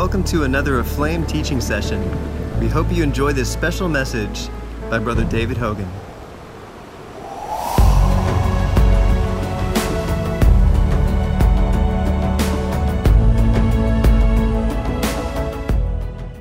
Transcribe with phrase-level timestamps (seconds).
[0.00, 2.00] Welcome to another Aflame teaching session.
[2.58, 4.48] We hope you enjoy this special message
[4.88, 5.86] by Brother David Hogan.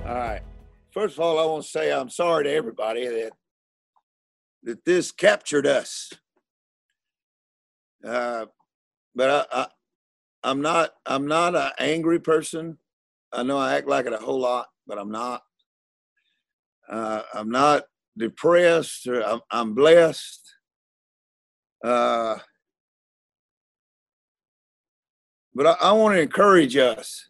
[0.05, 0.39] All right.
[0.91, 3.33] First of all, I want to say I'm sorry to everybody that
[4.63, 6.13] that this captured us.
[8.07, 8.45] Uh,
[9.13, 9.67] but I, I,
[10.45, 10.91] I'm not.
[11.05, 12.77] I'm not an angry person.
[13.31, 15.41] I know I act like it a whole lot, but I'm not.
[16.89, 17.83] Uh, I'm not
[18.17, 19.07] depressed.
[19.07, 20.55] Or I'm, I'm blessed.
[21.83, 22.37] Uh,
[25.53, 27.29] but I, I want to encourage us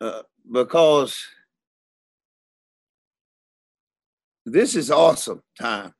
[0.00, 1.24] uh, because
[4.44, 5.92] this is awesome time.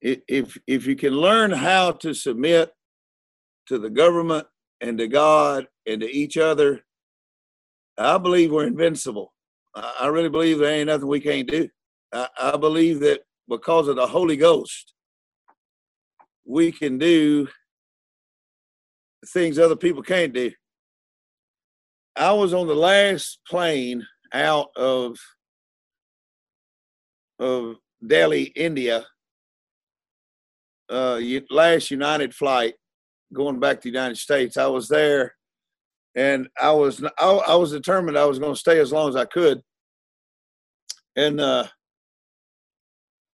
[0.00, 2.72] If if you can learn how to submit
[3.66, 4.46] to the government
[4.80, 6.80] and to God and to each other,
[7.96, 9.32] I believe we're invincible.
[9.74, 11.68] I really believe there ain't nothing we can't do.
[12.12, 14.94] I, I believe that because of the Holy Ghost,
[16.44, 17.48] we can do
[19.28, 20.50] things other people can't do.
[22.16, 25.16] I was on the last plane out of
[27.38, 29.06] of Delhi, India,
[30.90, 32.74] uh, last United flight
[33.32, 34.56] going back to the United States.
[34.56, 35.34] I was there,
[36.18, 39.14] and I was I, I was determined I was going to stay as long as
[39.14, 39.62] I could,
[41.14, 41.66] and uh,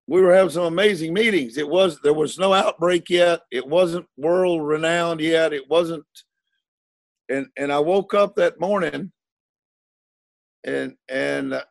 [0.07, 1.57] we were having some amazing meetings.
[1.57, 3.41] It was there was no outbreak yet.
[3.51, 5.55] It wasn't world renowned yet.
[5.55, 6.05] It wasn't,
[7.31, 9.11] and and I woke up that morning,
[10.63, 11.63] and and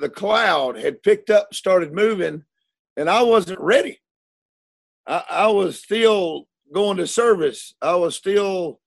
[0.00, 2.44] the cloud had picked up, started moving,
[2.98, 3.98] and I wasn't ready.
[5.06, 7.74] I, I was still going to service.
[7.80, 8.80] I was still,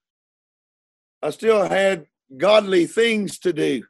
[1.23, 3.83] I still had godly things to do,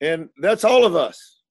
[0.00, 1.42] and that's all of us.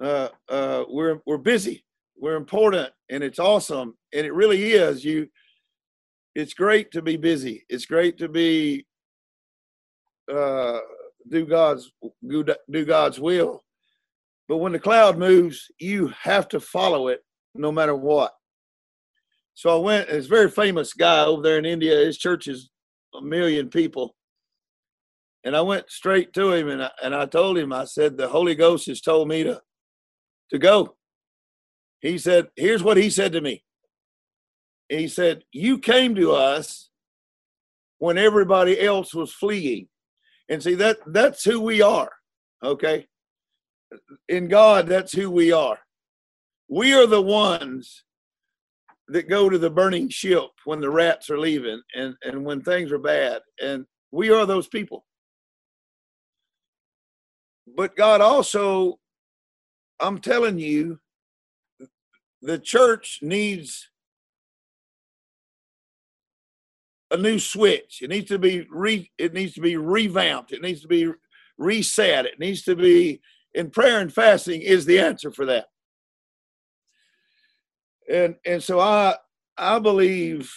[0.00, 1.84] Uh, uh, we're we're busy.
[2.16, 5.04] We're important, and it's awesome, and it really is.
[5.04, 5.26] You,
[6.36, 7.64] it's great to be busy.
[7.68, 8.86] It's great to be
[10.32, 10.78] uh,
[11.28, 11.90] do God's
[12.22, 13.64] do God's will.
[14.46, 17.24] But when the cloud moves, you have to follow it
[17.56, 18.32] no matter what.
[19.54, 22.70] So I went, this very famous guy over there in India, his church is
[23.14, 24.14] a million people.
[25.44, 28.28] And I went straight to him and I, and I told him, I said, the
[28.28, 29.60] Holy Ghost has told me to,
[30.50, 30.96] to go.
[32.00, 33.62] He said, here's what he said to me.
[34.88, 36.90] He said, you came to us
[37.98, 39.88] when everybody else was fleeing.
[40.48, 42.10] And see that that's who we are.
[42.62, 43.06] Okay.
[44.28, 45.78] In God, that's who we are.
[46.68, 48.04] We are the ones
[49.08, 52.90] that go to the burning ship when the rats are leaving and, and when things
[52.90, 53.42] are bad.
[53.62, 55.04] And we are those people.
[57.76, 58.98] But God also,
[60.00, 60.98] I'm telling you,
[62.42, 63.88] the church needs
[67.10, 68.00] a new switch.
[68.02, 70.52] It needs to be re it needs to be revamped.
[70.52, 71.10] It needs to be
[71.56, 72.26] reset.
[72.26, 73.20] It needs to be
[73.54, 75.66] in prayer and fasting is the answer for that.
[78.10, 79.16] And and so I
[79.56, 80.52] I believe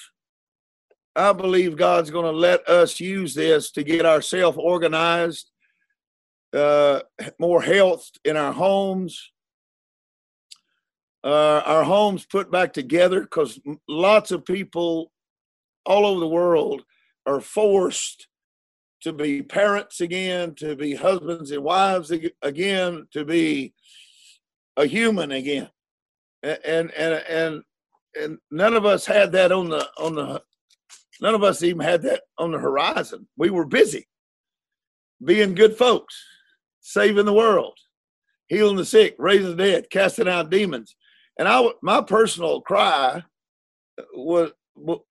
[1.16, 5.50] I believe God's going to let us use this to get ourselves organized,
[6.54, 7.02] uh,
[7.40, 9.32] more health in our homes,
[11.24, 15.12] uh, our homes put back together because lots of people
[15.86, 16.84] all over the world
[17.26, 18.28] are forced
[19.02, 23.74] to be parents again, to be husbands and wives again, to be
[24.76, 25.70] a human again.
[26.44, 27.64] And and and
[28.20, 30.42] and none of us had that on the on the
[31.22, 33.28] none of us even had that on the horizon.
[33.38, 34.08] We were busy
[35.24, 36.16] being good folks,
[36.80, 37.78] saving the world,
[38.48, 40.96] healing the sick, raising the dead, casting out demons.
[41.40, 43.24] And I my personal cry
[44.14, 44.52] was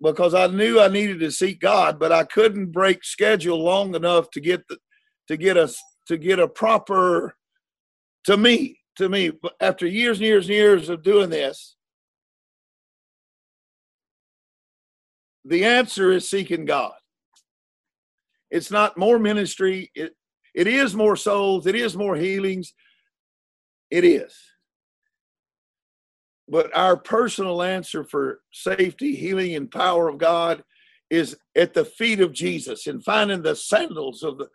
[0.01, 4.31] because I knew I needed to seek God, but I couldn't break schedule long enough
[4.31, 4.79] to get the,
[5.29, 7.37] to get us to get a proper
[8.25, 9.33] to me to me.
[9.61, 11.77] After years and years and years of doing this,
[15.45, 16.95] the answer is seeking God.
[18.51, 19.91] It's not more ministry.
[19.95, 20.15] It
[20.55, 21.67] it is more souls.
[21.67, 22.73] It is more healings.
[23.91, 24.35] It is.
[26.49, 30.65] But our personal answer for safety, healing, and power of God
[31.11, 34.49] is at the feet of Jesus and finding the sandals of the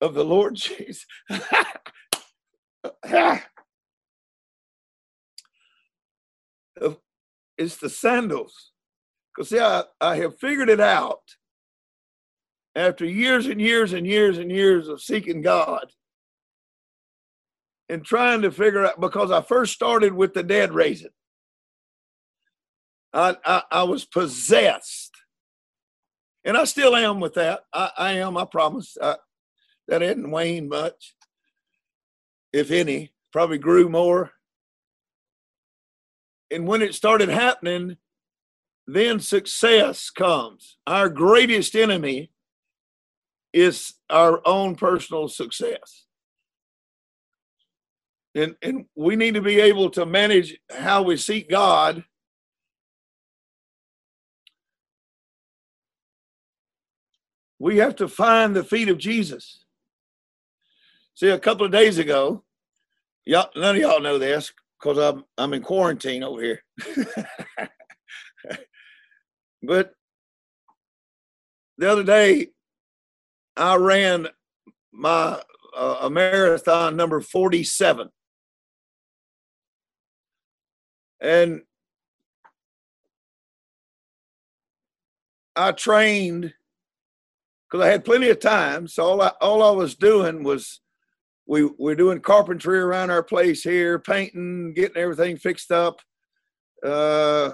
[0.00, 1.06] of the Lord Jesus.
[7.56, 8.72] it's the sandals.
[9.34, 11.22] Because see, I, I have figured it out.
[12.74, 15.86] after years and years and years and years of seeking God
[17.88, 21.10] and trying to figure out because I first started with the dead raising.
[23.12, 25.12] I, I, I was possessed.
[26.44, 27.62] And I still am with that.
[27.72, 28.96] I, I am, I promise.
[29.02, 29.16] I,
[29.88, 31.14] that hadn't waned much,
[32.52, 34.32] if any, probably grew more.
[36.50, 37.96] And when it started happening,
[38.86, 40.76] then success comes.
[40.86, 42.30] Our greatest enemy
[43.52, 46.04] is our own personal success.
[48.34, 52.04] And, and we need to be able to manage how we seek God
[57.58, 59.64] we have to find the feet of Jesus.
[61.14, 62.44] See, a couple of days ago,
[63.24, 66.62] y'all, none of y'all know this because I'm I'm in quarantine over here.
[69.62, 69.92] but
[71.78, 72.48] the other day,
[73.56, 74.28] I ran
[74.92, 75.40] my
[75.76, 78.08] uh, a marathon number 47.
[81.20, 81.62] And
[85.56, 86.54] I trained
[87.68, 88.86] because I had plenty of time.
[88.88, 90.80] So all I, all I was doing was
[91.48, 96.00] we we're doing carpentry around our place here, painting, getting everything fixed up,
[96.84, 97.52] uh,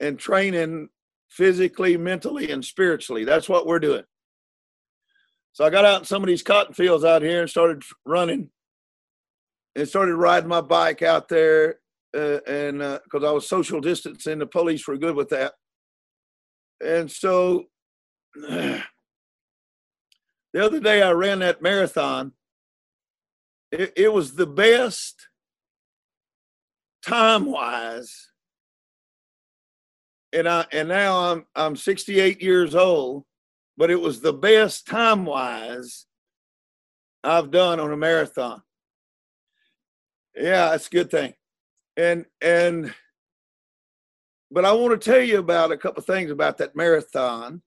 [0.00, 0.88] and training
[1.30, 3.24] physically, mentally, and spiritually.
[3.24, 4.02] That's what we're doing.
[5.52, 8.50] So I got out in some of these cotton fields out here and started running,
[9.76, 11.78] and started riding my bike out there,
[12.16, 15.54] uh, and because uh, I was social distancing, the police were good with that,
[16.84, 17.66] and so.
[18.34, 18.82] the
[20.56, 22.32] other day I ran that marathon.
[23.72, 25.28] It, it was the best
[27.02, 28.28] time wise.
[30.32, 33.24] And I and now I'm I'm 68 years old,
[33.76, 36.06] but it was the best time wise
[37.24, 38.62] I've done on a marathon.
[40.36, 41.34] Yeah, it's a good thing.
[41.96, 42.94] And and
[44.50, 47.62] but I want to tell you about a couple things about that marathon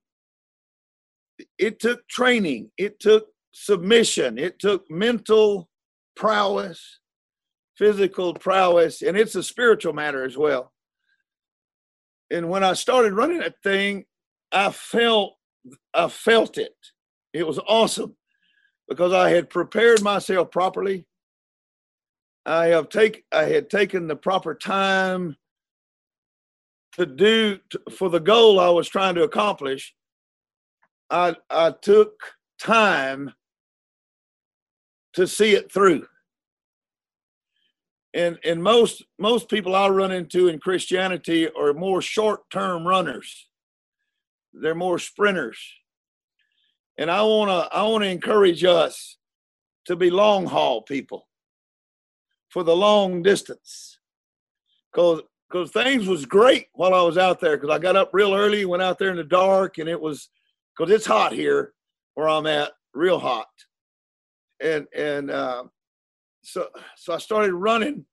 [1.57, 5.69] it took training, it took submission, it took mental
[6.15, 6.99] prowess,
[7.77, 10.71] physical prowess, and it's a spiritual matter as well.
[12.31, 14.05] And when I started running that thing,
[14.51, 15.35] I felt
[15.93, 16.75] I felt it.
[17.33, 18.15] It was awesome
[18.87, 21.05] because I had prepared myself properly.
[22.45, 25.35] I have take I had taken the proper time
[26.93, 29.93] to do to, for the goal I was trying to accomplish
[31.09, 32.13] I, I took
[32.59, 33.33] time
[35.15, 36.05] to see it through.
[38.13, 43.49] And, and most most people I run into in Christianity are more short-term runners.
[44.53, 45.59] They're more sprinters.
[46.97, 49.17] And I want to I want to encourage us
[49.85, 51.27] to be long haul people
[52.49, 53.99] for the long distance.
[54.93, 58.33] Cause because things was great while I was out there because I got up real
[58.33, 60.29] early, went out there in the dark, and it was
[60.75, 61.73] because it's hot here
[62.15, 63.47] where I'm at, real hot.
[64.61, 65.63] And and uh,
[66.43, 68.05] so so I started running,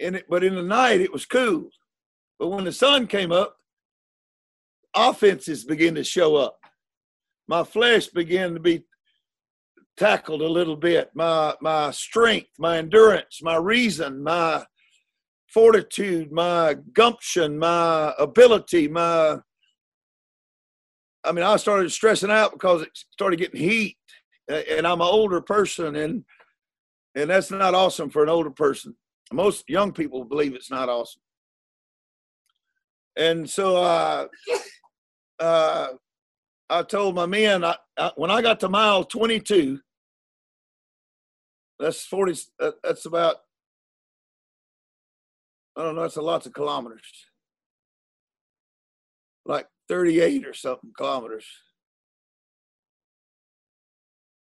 [0.00, 1.70] and it, but in the night it was cool.
[2.38, 3.56] But when the sun came up,
[4.94, 6.58] offenses began to show up.
[7.48, 8.84] My flesh began to be
[9.96, 11.10] tackled a little bit.
[11.14, 14.64] My my strength, my endurance, my reason, my
[15.52, 19.38] fortitude, my gumption, my ability, my
[21.24, 23.96] I mean, I started stressing out because it started getting heat,
[24.48, 26.24] and I'm an older person, and
[27.14, 28.96] and that's not awesome for an older person.
[29.32, 31.22] Most young people believe it's not awesome,
[33.16, 34.26] and so uh,
[35.38, 35.88] uh,
[36.70, 39.78] I told my men I, I, when I got to mile 22,
[41.78, 42.40] that's 40.
[42.82, 43.36] That's about
[45.76, 46.02] I don't know.
[46.02, 47.26] That's a lots of kilometers.
[49.46, 51.46] Like 38 or something kilometers.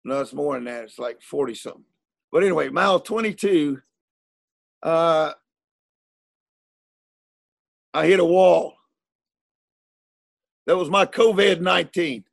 [0.04, 0.86] No, it's more than that.
[0.86, 1.84] It's like 40 something.
[2.32, 3.82] But anyway, mile 22,
[4.84, 5.32] uh,
[7.94, 8.76] I hit a wall.
[10.66, 12.24] That was my COVID 19.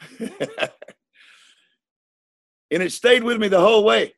[0.20, 0.30] and
[2.70, 4.14] it stayed with me the whole way.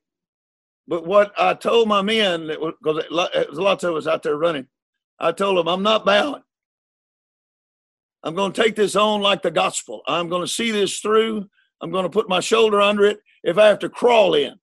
[0.88, 4.66] But what I told my men, because lots of us out there running,
[5.18, 6.42] I told them, I'm not bowing.
[8.22, 10.02] I'm going to take this on like the gospel.
[10.06, 11.46] I'm going to see this through.
[11.80, 14.54] I'm going to put my shoulder under it if I have to crawl in.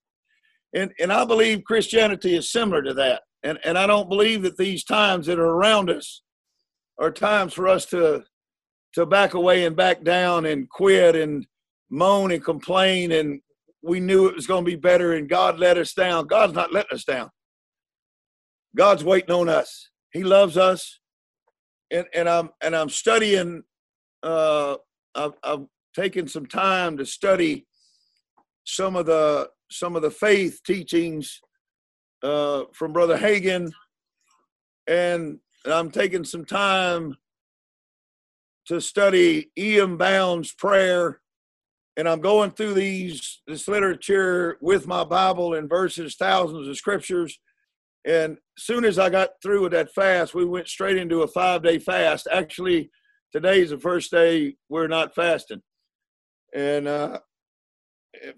[0.73, 3.23] And, and I believe Christianity is similar to that.
[3.43, 6.21] And, and I don't believe that these times that are around us
[6.99, 8.23] are times for us to,
[8.93, 11.45] to back away and back down and quit and
[11.89, 13.41] moan and complain and
[13.81, 16.27] we knew it was going to be better and God let us down.
[16.27, 17.29] God's not letting us down.
[18.75, 19.89] God's waiting on us.
[20.11, 20.99] He loves us.
[21.91, 23.63] And, and I'm and I'm studying
[24.23, 24.75] uh
[25.15, 25.65] I've, I've
[25.95, 27.65] taken some time to study
[28.65, 31.41] some of the some of the faith teachings
[32.23, 33.71] uh, from Brother Hagin,
[34.87, 37.17] and I'm taking some time
[38.67, 39.97] to study E.M.
[39.97, 41.21] Bounds' prayer
[41.97, 47.39] and I'm going through these this literature with my Bible and verses, thousands of scriptures.
[48.07, 51.27] And as soon as I got through with that fast, we went straight into a
[51.27, 52.27] five day fast.
[52.31, 52.89] Actually,
[53.33, 55.61] today's the first day we're not fasting,
[56.55, 57.19] and uh,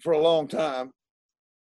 [0.02, 0.92] for a long time.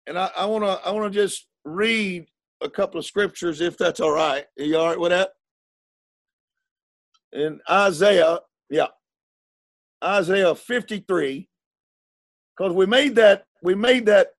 [0.08, 2.26] And I want to I want to just read
[2.64, 4.46] a couple of scriptures if that's all right.
[4.60, 5.30] Are you all right with that?
[7.34, 8.40] In Isaiah,
[8.72, 8.88] yeah,
[10.04, 11.48] Isaiah 53
[12.58, 14.30] because we made that we made that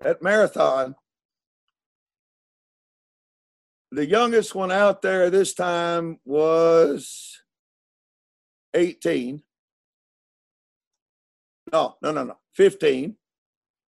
[0.00, 0.94] that marathon.
[3.92, 7.42] The youngest one out there this time was
[8.72, 9.42] 18.
[11.70, 13.16] No, no, no, no, 15.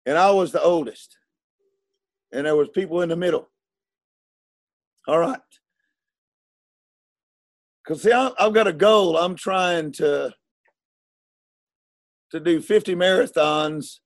[0.04, 1.16] And I was the oldest.
[2.32, 3.48] And there was people in the middle.
[5.06, 5.38] All right.
[7.84, 9.16] Because see, I've got a goal.
[9.16, 10.34] I'm trying to
[12.32, 14.00] to do 50 marathons,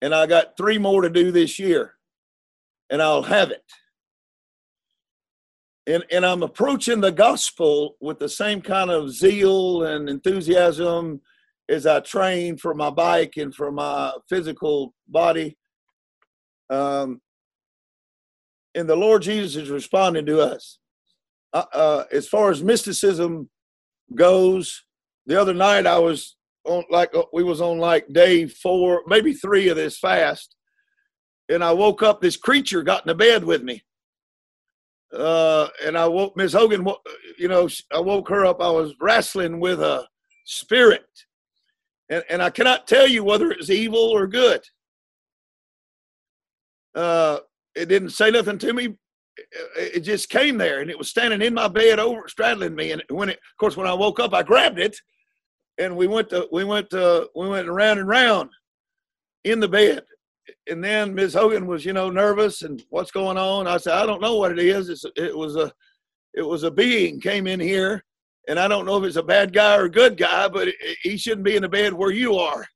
[0.00, 1.96] and I got three more to do this year,
[2.88, 3.64] and I'll have it.
[5.86, 11.20] And, and I'm approaching the gospel with the same kind of zeal and enthusiasm
[11.68, 15.56] as I train for my bike and for my physical body.
[16.70, 17.20] Um,
[18.74, 20.78] and the Lord Jesus is responding to us.
[21.52, 23.48] Uh, uh, as far as mysticism
[24.14, 24.84] goes,
[25.26, 29.32] the other night I was on like uh, we was on like day four, maybe
[29.32, 30.56] three of this fast,
[31.48, 32.20] and I woke up.
[32.20, 33.82] This creature got in the bed with me,
[35.12, 36.86] uh, and I woke Miss Hogan.
[37.38, 38.60] You know, I woke her up.
[38.60, 40.06] I was wrestling with a
[40.44, 41.06] spirit,
[42.08, 44.62] and and I cannot tell you whether it's evil or good.
[46.94, 47.40] Uh,
[47.74, 48.94] it didn't say nothing to me.
[49.76, 52.92] It just came there, and it was standing in my bed, over straddling me.
[52.92, 54.96] And when it, of course, when I woke up, I grabbed it
[55.78, 58.50] and we went to we went to we went round and round
[59.44, 60.02] in the bed
[60.68, 61.34] and then Ms.
[61.34, 63.66] Hogan was, you know, nervous and what's going on.
[63.66, 64.88] I said, I don't know what it is.
[64.88, 65.72] It's, it was a,
[66.34, 68.04] it was a being came in here,
[68.48, 70.76] and I don't know if it's a bad guy or a good guy, but it,
[71.02, 72.66] he shouldn't be in the bed where you are.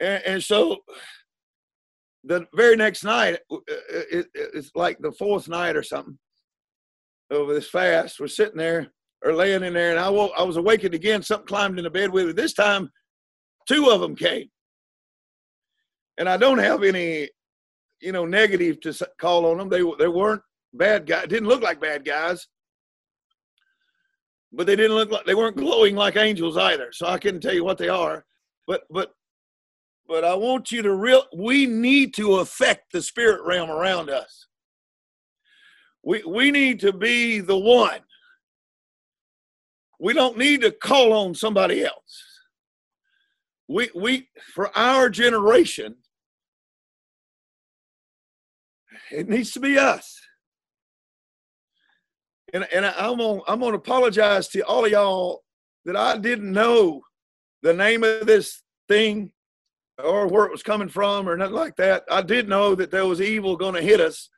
[0.00, 0.78] And, and so,
[2.24, 3.60] the very next night, uh, uh,
[4.10, 6.18] it, it's like the fourth night or something
[7.30, 8.18] over this fast.
[8.18, 8.88] We're sitting there,
[9.24, 11.22] or laying in there, and I, woke, I was awakened again.
[11.22, 12.32] Something climbed in the bed with me.
[12.32, 12.90] This time,
[13.68, 14.48] two of them came.
[16.18, 17.28] And I don't have any,
[18.00, 19.68] you know, negative to call on them.
[19.68, 20.42] They they weren't
[20.72, 21.26] bad guys.
[21.28, 22.46] Didn't look like bad guys,
[24.52, 26.90] but they didn't look like they weren't glowing like angels either.
[26.92, 28.24] So I couldn't tell you what they are.
[28.66, 29.12] But but
[30.06, 31.24] but I want you to real.
[31.36, 34.46] We need to affect the spirit realm around us.
[36.02, 38.00] We we need to be the one
[40.04, 42.22] we don't need to call on somebody else.
[43.68, 45.96] We we for our generation,
[49.10, 50.20] it needs to be us.
[52.52, 55.42] And and I'm gonna I'm gonna apologize to all of y'all
[55.84, 57.02] that I didn't know
[57.62, 59.32] the name of this thing
[60.02, 62.04] or where it was coming from or nothing like that.
[62.10, 64.28] I did know that there was evil going to hit us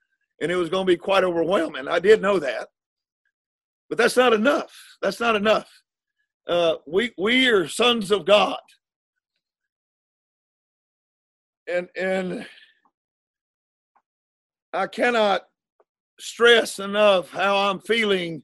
[0.40, 1.88] and it was going to be quite overwhelming.
[1.88, 2.68] I did know that.
[3.88, 4.75] But that's not enough.
[5.00, 5.70] That's not enough.
[6.46, 8.58] Uh, we we are sons of God,
[11.68, 12.46] and and
[14.76, 15.42] I cannot
[16.21, 18.42] stress enough how I'm feeling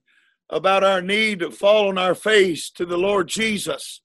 [0.48, 4.00] about our need to fall on our face to the Lord Jesus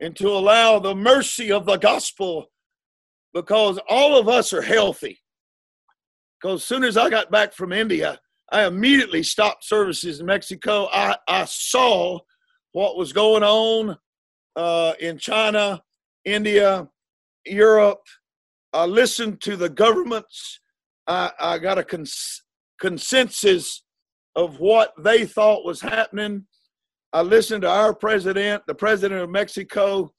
[0.00, 2.46] and to allow the mercy of the gospel
[3.34, 5.18] because all of us are healthy.
[6.40, 10.88] Because as soon as I got back from India, I immediately stopped services in Mexico.
[10.92, 12.20] I, I saw
[12.72, 13.98] what was going on
[14.54, 15.82] uh, in China,
[16.24, 16.88] India,
[17.44, 18.02] Europe.
[18.72, 20.60] I listened to the governments.
[21.06, 22.42] I, I got a cons-
[22.80, 23.84] consensus
[24.34, 26.46] of what they thought was happening.
[27.12, 30.10] I listened to our president, the president of Mexico,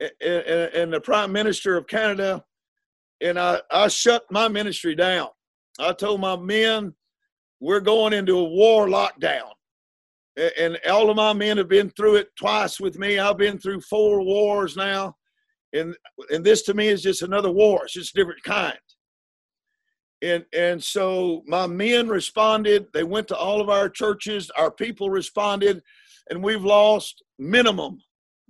[0.00, 2.44] and, and the prime minister of Canada,
[3.20, 5.28] and I, I shut my ministry down.
[5.80, 6.94] I told my men,
[7.60, 9.50] we're going into a war lockdown.
[10.58, 13.18] and all of my men have been through it twice with me.
[13.18, 15.16] I've been through four wars now,
[15.72, 15.96] and
[16.30, 17.84] and this to me is just another war.
[17.84, 18.78] It's just a different kind.
[20.22, 22.86] And and so my men responded.
[22.92, 24.50] They went to all of our churches.
[24.56, 25.82] Our people responded,
[26.30, 28.00] and we've lost minimum.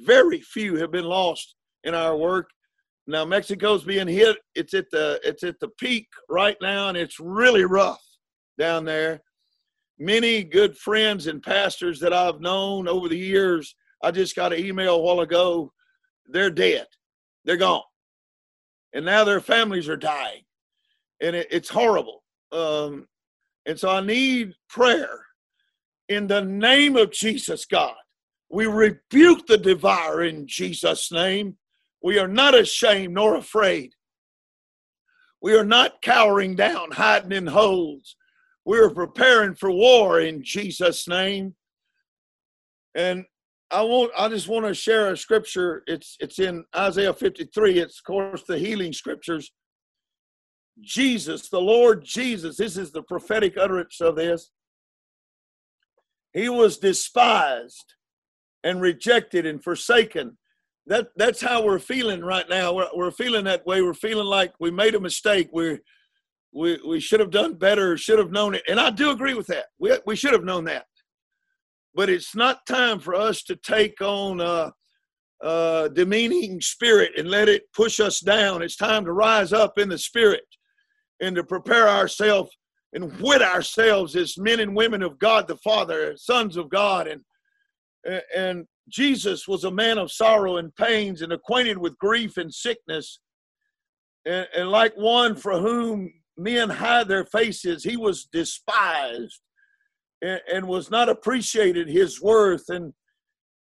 [0.00, 2.48] Very few have been lost in our work.
[3.06, 4.38] Now Mexico's being hit.
[4.54, 8.02] It's at the it's at the peak right now, and it's really rough
[8.58, 9.20] down there
[9.98, 13.74] many good friends and pastors that I've known over the years.
[14.02, 15.72] I just got an email a while ago.
[16.26, 16.86] They're dead.
[17.44, 17.82] They're gone.
[18.94, 20.42] And now their families are dying.
[21.20, 22.22] And it, it's horrible.
[22.52, 23.06] Um,
[23.66, 25.20] and so I need prayer
[26.08, 27.94] in the name of Jesus, God.
[28.50, 31.56] We rebuke the devourer in Jesus' name.
[32.02, 33.90] We are not ashamed nor afraid.
[35.42, 38.16] We are not cowering down, hiding in holes
[38.68, 41.54] we're preparing for war in Jesus' name.
[42.94, 43.24] And
[43.70, 45.82] I want I just want to share a scripture.
[45.86, 47.78] It's it's in Isaiah 53.
[47.78, 49.50] It's of course the healing scriptures.
[50.80, 54.50] Jesus, the Lord Jesus, this is the prophetic utterance of this.
[56.32, 57.94] He was despised
[58.64, 60.36] and rejected and forsaken.
[60.86, 62.72] That that's how we're feeling right now.
[62.72, 63.82] We're, we're feeling that way.
[63.82, 65.50] We're feeling like we made a mistake.
[65.52, 65.80] We're
[66.52, 68.62] we, we should have done better, should have known it.
[68.68, 69.66] And I do agree with that.
[69.78, 70.86] We, we should have known that.
[71.94, 74.72] But it's not time for us to take on a,
[75.42, 78.62] a demeaning spirit and let it push us down.
[78.62, 80.44] It's time to rise up in the spirit
[81.20, 82.50] and to prepare ourselves
[82.92, 87.06] and wit ourselves as men and women of God the Father, sons of God.
[87.06, 92.52] And, and Jesus was a man of sorrow and pains and acquainted with grief and
[92.52, 93.20] sickness.
[94.24, 97.84] And, and like one for whom men hide their faces.
[97.84, 99.40] He was despised
[100.22, 102.92] and, and, was not appreciated his worth and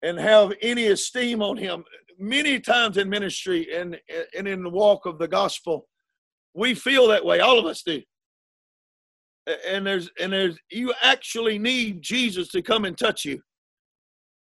[0.03, 1.85] and have any esteem on him.
[2.19, 3.99] Many times in ministry and,
[4.37, 5.89] and in the walk of the gospel,
[6.55, 7.41] we feel that way.
[7.41, 8.01] All of us do.
[9.67, 13.41] And there's and there's you actually need Jesus to come and touch you.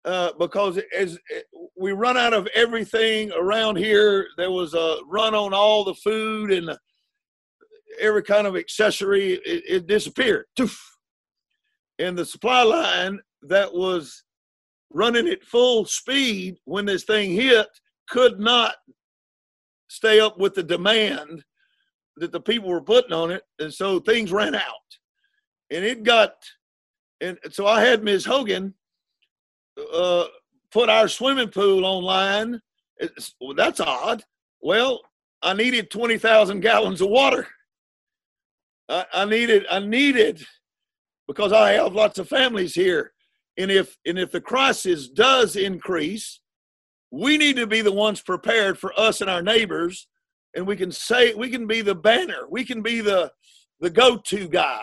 [0.06, 1.18] Uh, because as
[1.76, 6.52] we run out of everything around here, there was a run on all the food
[6.52, 6.78] and the,
[8.00, 10.46] every kind of accessory, it, it disappeared.
[11.98, 14.24] And the supply line that was
[14.92, 17.68] running at full speed when this thing hit
[18.10, 18.76] could not
[19.88, 21.44] stay up with the demand
[22.18, 23.44] that the people were putting on it.
[23.60, 24.64] And so things ran out.
[25.72, 26.34] And it got,
[27.22, 28.26] and so I had Ms.
[28.26, 28.74] Hogan
[29.94, 30.26] uh,
[30.72, 32.62] put our swimming pool online.
[32.98, 34.24] It's, well, that's odd.
[34.62, 35.02] Well,
[35.42, 37.48] I needed 20,000 gallons of water.
[38.90, 40.46] I, I needed, I needed,
[41.28, 43.14] because I have lots of families here.
[43.58, 46.42] And if and if the crisis does increase,
[47.10, 50.08] we need to be the ones prepared for us and our neighbors,
[50.56, 53.32] and we can say we can be the banner, we can be the
[53.82, 54.82] the go-to guy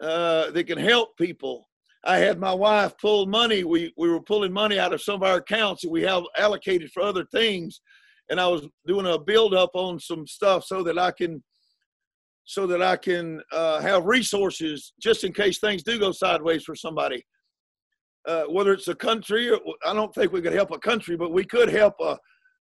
[0.00, 1.68] uh, that can help people.
[2.04, 3.62] I had my wife pull money.
[3.64, 6.90] We we were pulling money out of some of our accounts that we have allocated
[6.92, 7.80] for other things,
[8.28, 11.42] and I was doing a build up on some stuff so that I can
[12.44, 16.74] so that I can uh, have resources just in case things do go sideways for
[16.74, 17.24] somebody.
[18.26, 21.32] Uh, whether it's a country, or, I don't think we could help a country, but
[21.32, 22.18] we could help a,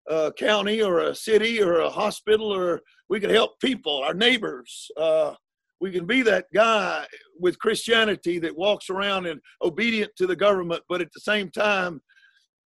[0.08, 4.90] a, county or a city or a hospital, or we can help people, our neighbors.
[4.96, 5.34] Uh,
[5.80, 7.06] we can be that guy
[7.38, 12.00] with Christianity that walks around and obedient to the government, but at the same time,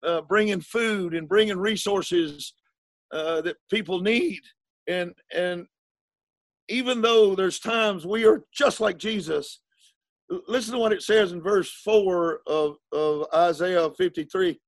[0.05, 2.55] uh, bringing food and bringing resources
[3.13, 4.41] uh, that people need.
[4.89, 5.67] And and
[6.69, 9.61] even though there's times we are just like Jesus,
[10.49, 14.59] listen to what it says in verse 4 of, of Isaiah 53.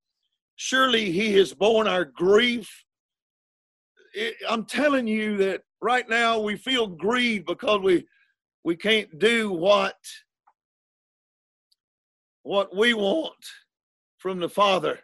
[0.59, 2.85] Surely he has borne our grief.
[4.13, 8.07] It, I'm telling you that right now we feel grieved because we
[8.65, 9.97] we can't do what
[12.43, 13.33] what we want
[14.19, 14.99] from the Father.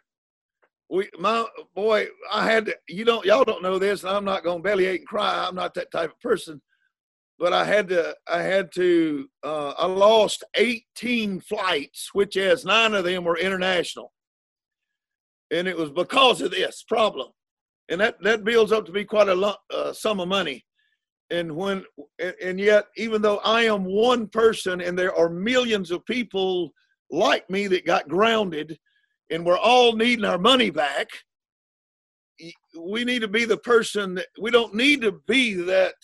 [0.89, 4.43] We my boy, I had to, you don't y'all don't know this, and I'm not
[4.43, 5.45] gonna bellyache and cry.
[5.47, 6.61] I'm not that type of person
[7.37, 12.93] but I had to I had to uh, I lost 18 flights, which as nine
[12.93, 14.11] of them were international,
[15.51, 17.29] and it was because of this problem,
[17.89, 20.65] and that that builds up to be quite a lump, uh, sum of money,
[21.29, 21.83] and when
[22.41, 26.71] and yet even though I am one person and there are millions of people
[27.11, 28.77] like me that got grounded,
[29.29, 31.07] and we're all needing our money back.
[32.77, 35.95] We need to be the person that we don't need to be that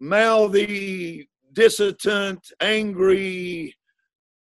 [0.00, 3.74] mouthy, dissident, angry.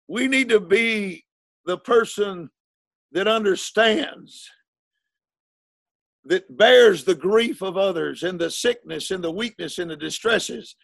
[0.08, 1.24] We need to be
[1.66, 2.50] the person
[3.12, 4.49] that understands,
[6.25, 10.77] that bears the grief of others and the sickness and the weakness and the distresses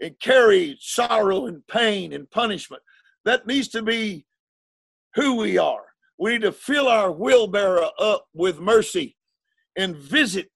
[0.00, 2.82] and carries sorrow and pain and punishment.
[3.24, 4.24] That needs to be
[5.14, 5.84] who we are.
[6.18, 9.16] We need to fill our wheelbarrow up with mercy
[9.76, 10.50] and visit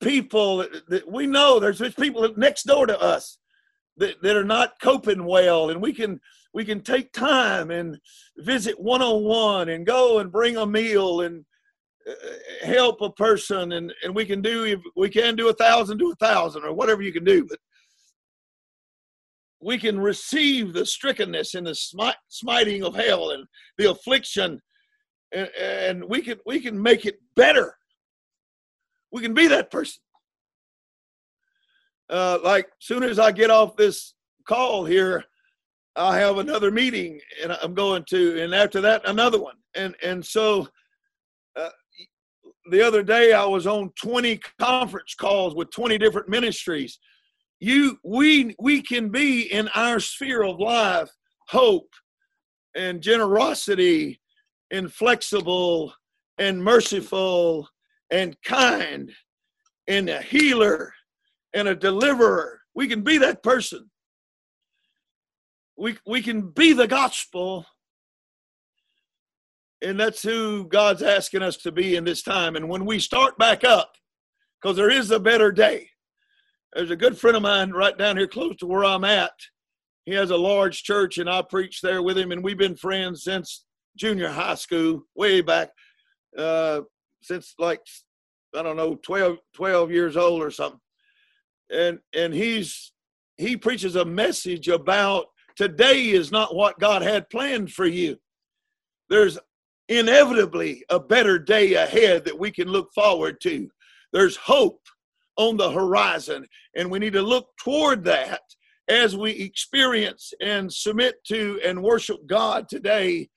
[0.00, 3.38] people that we know there's, there's people next door to us
[3.96, 6.20] that, that are not coping well and we can
[6.54, 7.98] we can take time and
[8.38, 11.44] visit one-on-one and go and bring a meal and
[12.08, 16.10] uh, help a person and, and we can do we can do a thousand do
[16.10, 17.58] a thousand or whatever you can do but
[19.60, 21.74] we can receive the strickenness and the
[22.28, 23.44] smiting of hell and
[23.76, 24.60] the affliction
[25.32, 27.74] and, and we can we can make it better.
[29.12, 30.00] We can be that person.
[32.10, 34.14] Uh, like soon as i get off this
[34.46, 35.22] call here
[35.98, 39.56] i have another meeting and i'm going to and after that another one.
[39.74, 40.66] And and so
[41.56, 41.68] uh,
[42.70, 46.98] the other day i was on 20 conference calls with 20 different ministries.
[47.60, 51.10] You we we can be in our sphere of life
[51.48, 51.90] hope
[52.76, 54.20] and generosity
[54.70, 55.92] and flexible
[56.38, 57.68] and merciful
[58.10, 59.10] and kind
[59.88, 60.92] and a healer
[61.54, 62.60] and a deliverer.
[62.74, 63.90] We can be that person
[65.78, 67.66] we we can be the gospel
[69.80, 73.38] and that's who God's asking us to be in this time and when we start
[73.38, 73.92] back up
[74.60, 75.88] because there is a better day
[76.74, 79.32] there's a good friend of mine right down here close to where I'm at.
[80.04, 83.24] He has a large church, and I preach there with him, and we've been friends
[83.24, 83.64] since
[83.96, 85.70] junior high school, way back,
[86.36, 86.82] uh,
[87.22, 87.80] since like
[88.54, 90.80] I don't know, 12, 12 years old or something.
[91.70, 92.92] And and he's
[93.36, 95.26] he preaches a message about
[95.58, 98.16] today is not what God had planned for you.
[99.10, 99.38] There's
[99.88, 103.68] inevitably a better day ahead that we can look forward to.
[104.12, 104.80] There's hope
[105.36, 106.46] on the horizon.
[106.76, 108.40] And we need to look toward that
[108.86, 113.28] as we experience and submit to and worship God today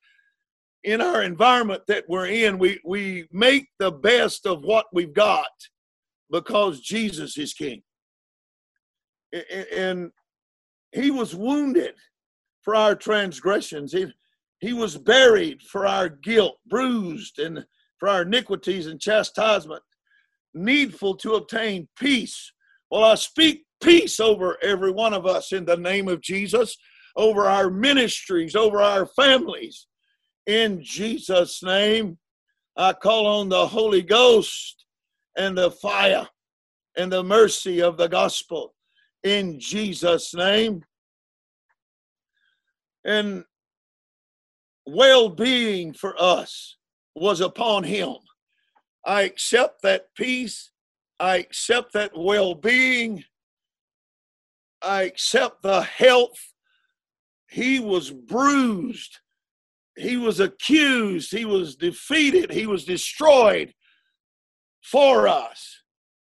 [0.83, 2.59] in our environment that we're in.
[2.59, 5.49] We, we make the best of what we've got
[6.29, 7.81] because Jesus is King.
[9.75, 10.11] And
[10.91, 11.95] he was wounded
[12.63, 13.93] for our transgressions.
[13.93, 14.07] He,
[14.59, 17.65] he was buried for our guilt, bruised and
[17.99, 19.83] for our iniquities and chastisement
[20.53, 22.51] needful to obtain peace.
[22.89, 26.77] Well, I speak peace over every one of us in the name of Jesus,
[27.15, 29.87] over our ministries, over our families.
[30.47, 32.17] In Jesus' name,
[32.77, 34.85] I call on the Holy Ghost
[35.37, 36.27] and the fire
[36.97, 38.73] and the mercy of the gospel
[39.23, 40.83] in Jesus' name.
[43.03, 43.45] And
[44.85, 46.77] well being for us
[47.15, 48.15] was upon him.
[49.05, 50.71] I accept that peace.
[51.19, 53.23] I accept that well being.
[54.81, 56.53] I accept the health.
[57.49, 59.19] He was bruised.
[59.97, 61.31] He was accused.
[61.31, 62.51] He was defeated.
[62.51, 63.73] He was destroyed
[64.81, 65.81] for us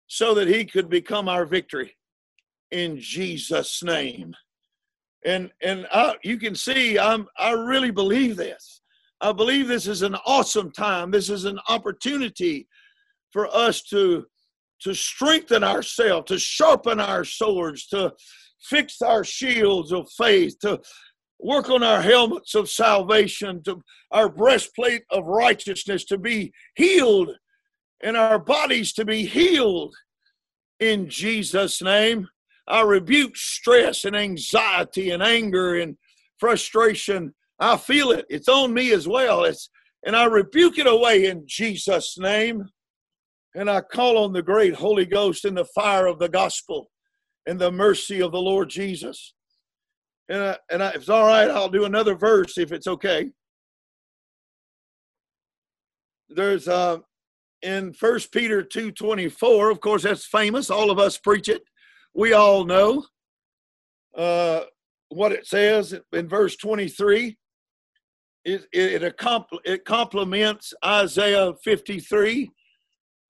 [0.06, 1.96] so that he could become our victory
[2.70, 4.34] in Jesus' name.
[5.24, 8.82] And and I, you can see I'm I really believe this.
[9.22, 11.12] I believe this is an awesome time.
[11.12, 12.66] This is an opportunity
[13.30, 14.26] for us to,
[14.80, 18.12] to strengthen ourselves, to sharpen our swords, to
[18.60, 20.80] fix our shields of faith, to
[21.38, 23.80] work on our helmets of salvation, to
[24.10, 27.30] our breastplate of righteousness, to be healed,
[28.02, 29.94] and our bodies to be healed
[30.80, 32.28] in Jesus' name.
[32.68, 35.96] I rebuke stress and anxiety and anger and
[36.38, 38.26] frustration I feel it.
[38.28, 39.44] It's on me as well.
[39.44, 39.70] It's
[40.04, 42.68] and I rebuke it away in Jesus' name.
[43.54, 46.90] And I call on the great Holy Ghost in the fire of the gospel
[47.46, 49.34] and the mercy of the Lord Jesus.
[50.28, 53.30] And, I, and I, if it's all right, I'll do another verse if it's okay.
[56.30, 56.98] There's uh,
[57.60, 60.68] in First Peter 2.24, of course, that's famous.
[60.68, 61.62] All of us preach it.
[62.14, 63.04] We all know
[64.16, 64.62] uh,
[65.08, 67.36] what it says in verse 23
[68.44, 69.02] it it,
[69.64, 72.50] it, complements Isaiah 53.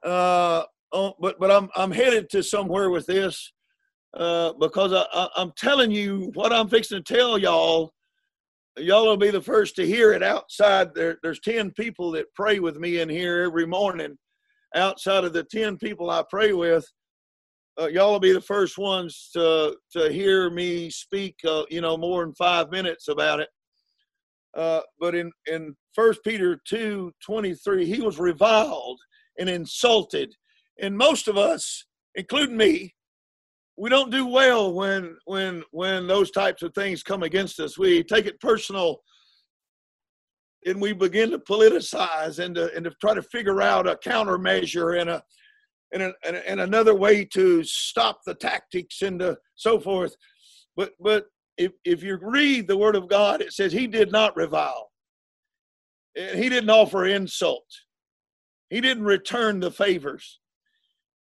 [0.04, 3.52] Uh, oh, but but I'm I'm headed to somewhere with this
[4.14, 7.92] uh, because I, I, I'm telling you what I'm fixing to tell y'all.
[8.78, 10.94] Y'all will be the first to hear it outside.
[10.94, 14.16] There, there's 10 people that pray with me in here every morning.
[14.74, 16.90] Outside of the 10 people I pray with,
[17.80, 21.36] uh, y'all will be the first ones to to hear me speak.
[21.46, 23.48] Uh, you know, more than five minutes about it
[24.56, 29.00] Uh, but in in First Peter two twenty three, he was reviled
[29.38, 30.34] and insulted,
[30.80, 32.94] and most of us, including me,
[33.78, 37.78] we don't do well when when when those types of things come against us.
[37.78, 39.02] We take it personal,
[40.66, 45.00] and we begin to politicize and to, and to try to figure out a countermeasure
[45.00, 45.22] and a
[45.92, 50.16] and, a, and another way to stop the tactics and to, so forth.
[50.76, 51.26] But but
[51.58, 54.90] if if you read the Word of God, it says He did not revile.
[56.14, 57.66] He didn't offer insult.
[58.70, 60.40] He didn't return the favors.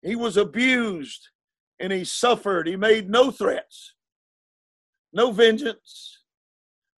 [0.02, 1.30] He was abused
[1.80, 2.68] and he suffered.
[2.68, 3.94] He made no threats,
[5.14, 6.20] no vengeance,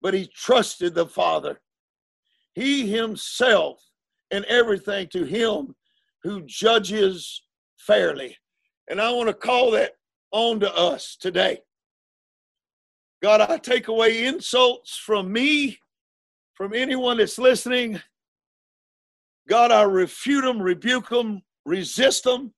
[0.01, 1.59] but he trusted the Father.
[2.53, 3.79] He himself
[4.31, 5.75] and everything to him
[6.23, 7.42] who judges
[7.85, 8.37] fairly.
[8.89, 9.93] And I want to call that
[10.31, 11.59] on to us today.
[13.21, 15.77] God, I take away insults from me,
[16.53, 18.01] from anyone that's listening.
[19.47, 22.53] God, I refute them, rebuke them, resist them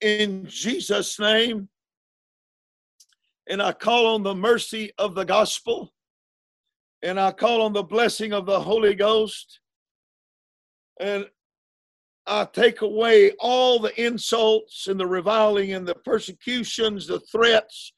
[0.00, 1.68] in Jesus' name.
[3.48, 5.92] And I call on the mercy of the gospel,
[7.02, 9.60] and I call on the blessing of the Holy Ghost.
[10.98, 11.26] And
[12.26, 17.92] I take away all the insults and the reviling and the persecutions, the threats,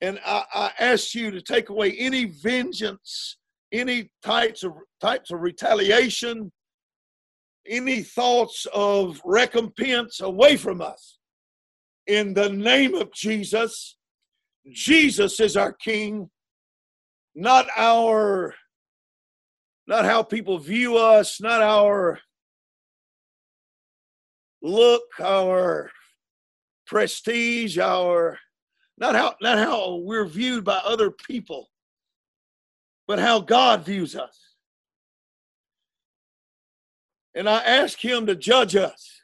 [0.00, 3.38] and I, I ask you to take away any vengeance,
[3.72, 6.52] any types of types of retaliation,
[7.66, 11.18] any thoughts of recompense away from us.
[12.06, 13.96] In the name of Jesus,
[14.70, 16.30] Jesus is our King,
[17.34, 18.54] not our,
[19.86, 22.20] not how people view us, not our
[24.66, 25.90] look, our
[26.86, 28.38] prestige, our
[28.98, 31.70] not how not how we're viewed by other people,
[33.06, 34.54] but how God views us.
[37.34, 39.20] And I ask him to judge us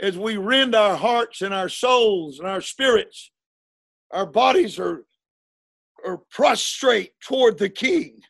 [0.00, 3.32] as we rend our hearts and our souls and our spirits.
[4.12, 5.04] Our bodies are,
[6.04, 8.20] are prostrate toward the King.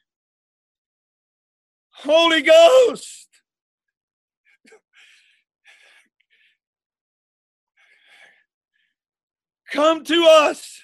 [1.91, 3.29] Holy Ghost,
[9.73, 10.83] Come to us.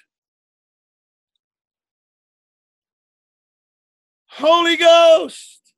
[4.31, 5.73] Holy Ghost,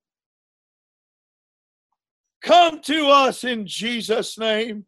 [2.42, 4.86] come to us in Jesus' name.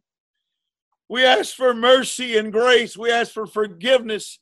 [1.09, 2.95] We ask for mercy and grace.
[2.95, 4.39] We ask for forgiveness.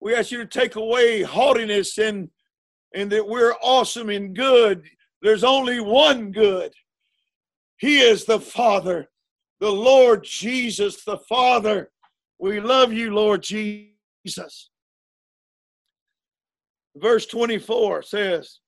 [0.00, 2.30] We ask you to take away haughtiness and,
[2.92, 4.82] and that we're awesome and good.
[5.22, 6.72] There's only one good.
[7.76, 9.10] He is the Father,
[9.60, 11.90] the Lord Jesus, the Father.
[12.38, 14.70] We love you, Lord Jesus.
[16.96, 18.60] Verse 24 says,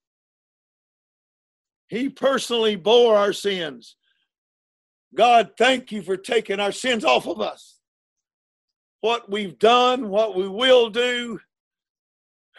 [1.89, 3.97] He personally bore our sins.
[5.15, 7.81] God, thank you for taking our sins off of us.
[9.01, 11.41] What we've done, what we will do,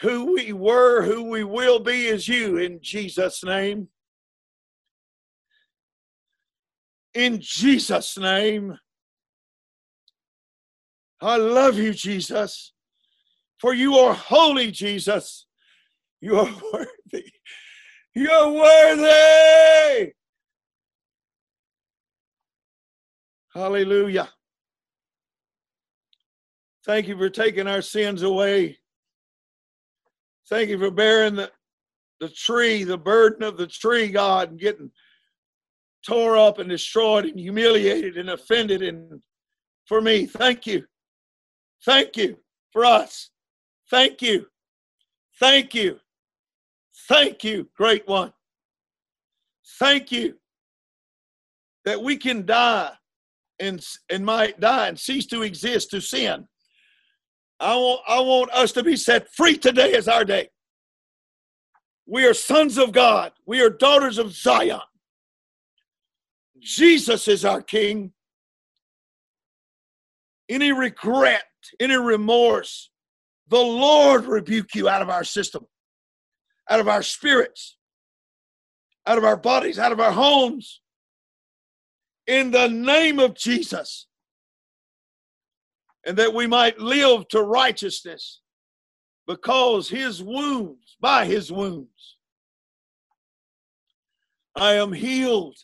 [0.01, 3.89] who we were, who we will be is you in Jesus' name.
[7.13, 8.77] In Jesus' name.
[11.21, 12.73] I love you, Jesus,
[13.57, 15.45] for you are holy, Jesus.
[16.21, 17.31] You are worthy.
[18.15, 20.13] You're worthy.
[23.53, 24.29] Hallelujah.
[26.85, 28.77] Thank you for taking our sins away.
[30.49, 31.51] Thank you for bearing the,
[32.19, 34.91] the tree, the burden of the tree, God, and getting
[36.05, 39.21] tore up and destroyed and humiliated and offended and
[39.85, 40.25] for me.
[40.25, 40.85] Thank you.
[41.85, 42.37] Thank you
[42.71, 43.29] for us.
[43.89, 44.47] Thank you.
[45.39, 45.99] Thank you.
[47.07, 48.33] Thank you, great one.
[49.79, 50.35] Thank you
[51.85, 52.91] that we can die
[53.59, 56.47] and, and might die and cease to exist to sin.
[57.59, 60.49] I want, I want us to be set free today as our day.
[62.05, 63.31] We are sons of God.
[63.45, 64.79] We are daughters of Zion.
[66.59, 68.13] Jesus is our King.
[70.47, 71.43] Any regret
[71.79, 72.89] any remorse,
[73.47, 75.65] the Lord rebuke you out of our system,
[76.69, 77.77] out of our spirits,
[79.05, 80.81] out of our bodies, out of our homes.
[82.27, 84.05] In the name of Jesus.
[86.05, 88.41] And that we might live to righteousness
[89.27, 92.17] because his wounds, by his wounds,
[94.55, 95.57] I am healed.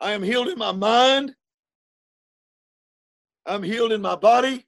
[0.00, 1.34] I am healed in my mind.
[3.46, 4.66] I'm healed in my body.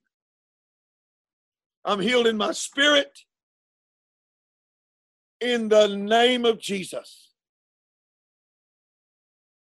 [1.84, 3.10] I'm healed in my spirit.
[5.40, 7.30] in the name of Jesus.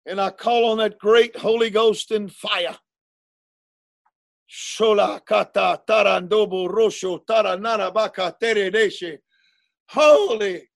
[0.06, 2.78] And I call on that great Holy Ghost in fire.
[4.50, 9.20] Shola kata tarandobo rosho teredeshe.
[9.90, 10.68] Holy,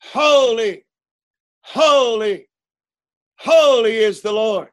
[0.00, 0.86] holy,
[1.62, 2.48] holy,
[3.38, 4.68] holy is the Lord.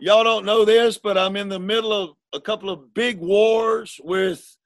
[0.00, 4.00] Y'all don't know this, but I'm in the middle of a couple of big wars
[4.02, 4.56] with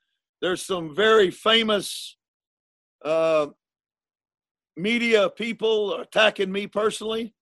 [0.40, 2.16] there's some very famous
[3.04, 3.48] uh,
[4.76, 7.34] media people attacking me personally.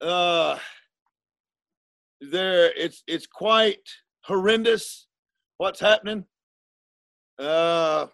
[0.00, 0.58] Uh,
[2.20, 3.88] there, it's it's quite
[4.22, 5.06] horrendous
[5.56, 6.24] what's happening.
[7.38, 8.06] Uh,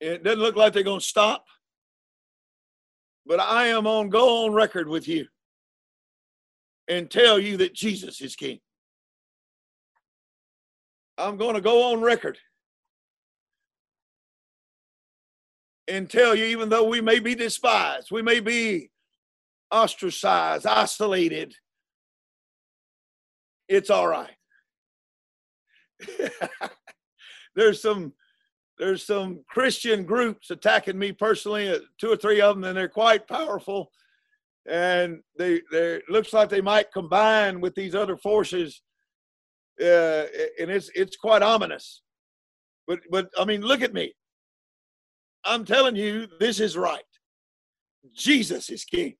[0.00, 1.46] it doesn't look like they're going to stop,
[3.26, 5.26] but I am on go on record with you
[6.88, 8.60] and tell you that Jesus is King.
[11.16, 12.38] I'm going to go on record
[15.88, 18.90] and tell you, even though we may be despised, we may be
[19.70, 21.54] ostracized, isolated,
[23.68, 24.30] it's all right.
[27.56, 28.12] there's some
[28.78, 32.88] there's some Christian groups attacking me personally, uh, two or three of them, and they're
[32.88, 33.90] quite powerful.
[34.68, 38.82] And they they looks like they might combine with these other forces,
[39.80, 40.24] uh,
[40.60, 42.02] and it's it's quite ominous.
[42.86, 44.12] But but I mean, look at me.
[45.44, 47.02] I'm telling you, this is right.
[48.14, 49.14] Jesus is king.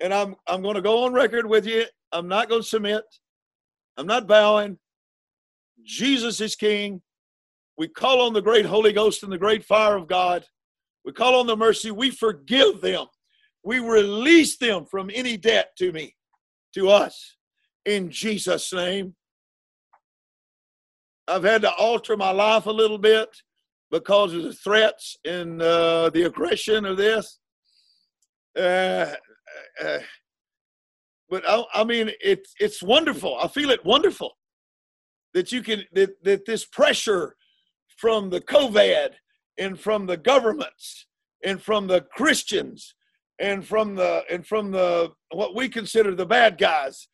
[0.00, 1.84] And I'm I'm going to go on record with you.
[2.12, 3.04] I'm not going to submit.
[3.96, 4.78] I'm not bowing.
[5.84, 7.02] Jesus is king.
[7.76, 10.44] We call on the great Holy Ghost and the great fire of God.
[11.04, 11.90] We call on the mercy.
[11.90, 13.06] We forgive them.
[13.62, 16.16] We release them from any debt to me,
[16.74, 17.36] to us,
[17.84, 19.14] in Jesus' name.
[21.28, 23.28] I've had to alter my life a little bit
[23.90, 27.38] because of the threats and uh, the aggression of this.
[28.58, 29.14] Uh,
[29.82, 29.98] uh,
[31.28, 33.38] but I, I, mean, it's it's wonderful.
[33.40, 34.32] I feel it wonderful
[35.34, 37.36] that you can that that this pressure
[37.96, 39.10] from the COVID
[39.58, 41.06] and from the governments
[41.44, 42.94] and from the Christians
[43.40, 47.08] and from the and from the what we consider the bad guys,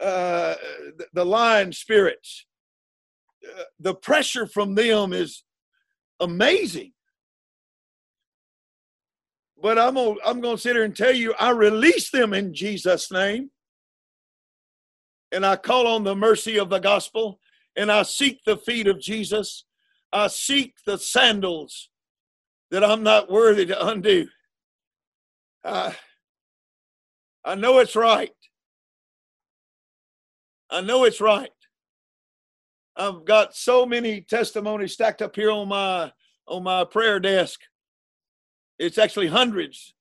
[0.00, 0.54] uh,
[0.98, 2.46] the, the lying spirits.
[3.42, 5.44] Uh, the pressure from them is
[6.18, 6.92] amazing.
[9.62, 13.10] But I'm gonna, I'm to sit here and tell you, I release them in Jesus'
[13.10, 13.50] name.
[15.32, 17.38] And I call on the mercy of the gospel,
[17.76, 19.64] and I seek the feet of Jesus.
[20.12, 21.88] I seek the sandals
[22.70, 24.26] that I'm not worthy to undo.
[25.64, 25.94] I,
[27.44, 28.30] I know it's right.
[30.70, 31.50] I know it's right.
[32.96, 36.12] I've got so many testimonies stacked up here on my
[36.46, 37.60] on my prayer desk.
[38.78, 39.94] It's actually hundreds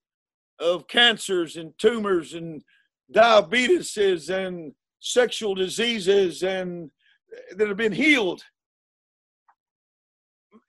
[0.59, 2.63] of cancers and tumors and
[3.11, 6.91] diabetes and sexual diseases and
[7.33, 8.43] eh, that have been healed.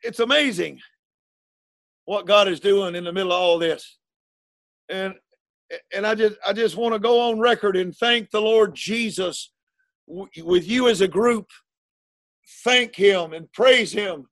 [0.03, 0.81] It's amazing
[2.05, 3.99] what God is doing in the middle of all this.
[4.91, 5.15] And
[5.95, 9.53] and I just I just want to go on record and thank the Lord Jesus
[10.07, 11.47] with you as a group
[12.65, 14.27] thank him and praise him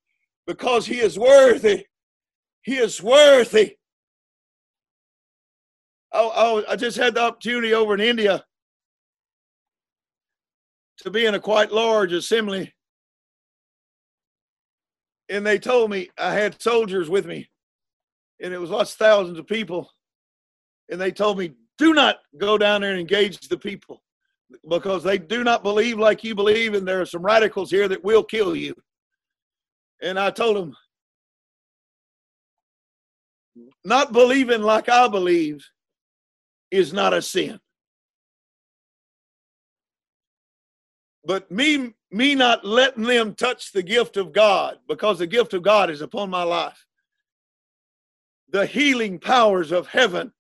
[0.47, 1.87] because he is worthy.
[2.63, 3.77] He is worthy.
[6.13, 8.43] I, I, just had the opportunity over in India
[10.99, 12.73] to be in a quite large assembly.
[15.29, 17.51] And they told me I had soldiers with me,
[18.43, 19.91] and it was lots of thousands of people.
[20.91, 24.03] And they told me, do not go down there and engage the people
[24.69, 28.03] because they do not believe like you believe, and there are some radicals here that
[28.03, 28.75] will kill you.
[30.01, 30.77] And I told them,
[33.85, 35.67] not believing like I believe
[36.71, 37.61] is not a sin.
[41.25, 45.63] But me, me not letting them touch the gift of God, because the gift of
[45.63, 46.87] God is upon my life.
[48.51, 50.33] The healing powers of heaven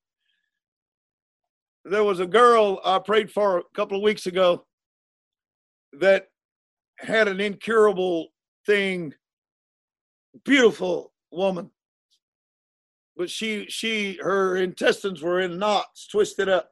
[1.84, 4.64] there was a girl I prayed for a couple of weeks ago
[5.94, 6.28] that
[6.98, 8.28] had an incurable
[8.66, 9.14] thing,
[10.44, 11.70] beautiful woman.
[13.16, 16.70] But she she her intestines were in knots, twisted up,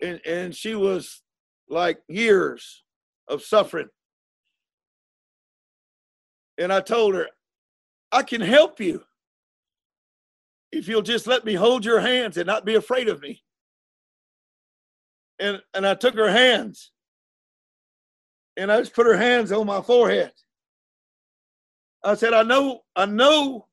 [0.00, 1.22] and, and she was
[1.68, 2.84] like years
[3.28, 3.88] of suffering.
[6.56, 7.26] And I told her,
[8.10, 9.04] I can help you
[10.72, 13.42] if you'll just let me hold your hands and not be afraid of me
[15.38, 16.90] and, and I took her hands
[18.56, 20.32] and I just put her hands on my forehead.
[22.02, 23.66] I said, I know, I know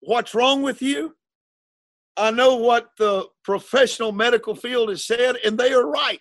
[0.00, 1.16] what's wrong with you.
[2.16, 6.20] I know what the professional medical field has said, and they are right.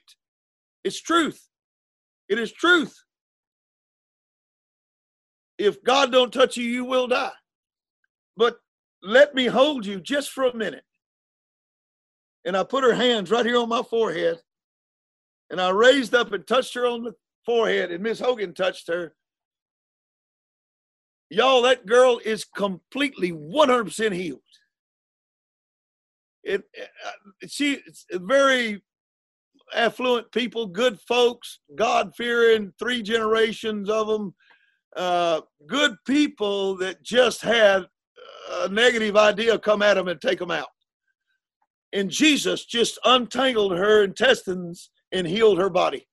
[0.84, 1.50] It's truth.
[2.30, 2.96] It is truth.
[5.58, 7.32] If God don't touch you, you will die.
[8.38, 8.60] But
[9.04, 10.86] let me hold you just for a minute.
[12.46, 14.40] And I put her hands right here on my forehead.
[15.50, 17.14] And I raised up and touched her on the
[17.46, 19.16] forehead, and Miss Hogan touched her.
[21.30, 24.40] Y'all, that girl is completely 100% healed.
[26.44, 27.80] It, uh, she,
[28.12, 28.82] very
[29.74, 34.34] affluent people, good folks, God fearing, three generations of them,
[34.96, 37.86] uh, good people that just had
[38.52, 40.70] a negative idea come at them and take them out.
[41.94, 46.08] And Jesus just untangled her intestines and healed her body.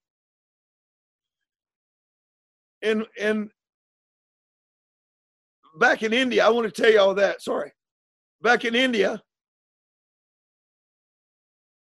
[2.82, 3.50] And and
[5.78, 7.42] back in India, I want to tell you all that.
[7.42, 7.72] Sorry.
[8.42, 9.22] Back in India,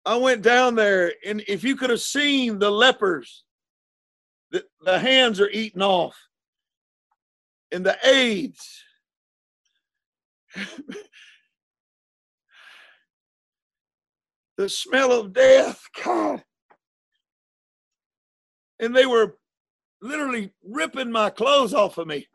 [0.04, 3.44] I went down there, and if you could have seen the lepers,
[4.50, 6.16] the, the hands are eaten off,
[7.70, 8.82] and the AIDS.
[14.56, 16.42] the smell of death, God.
[18.80, 19.36] And they were
[20.00, 22.26] literally ripping my clothes off of me.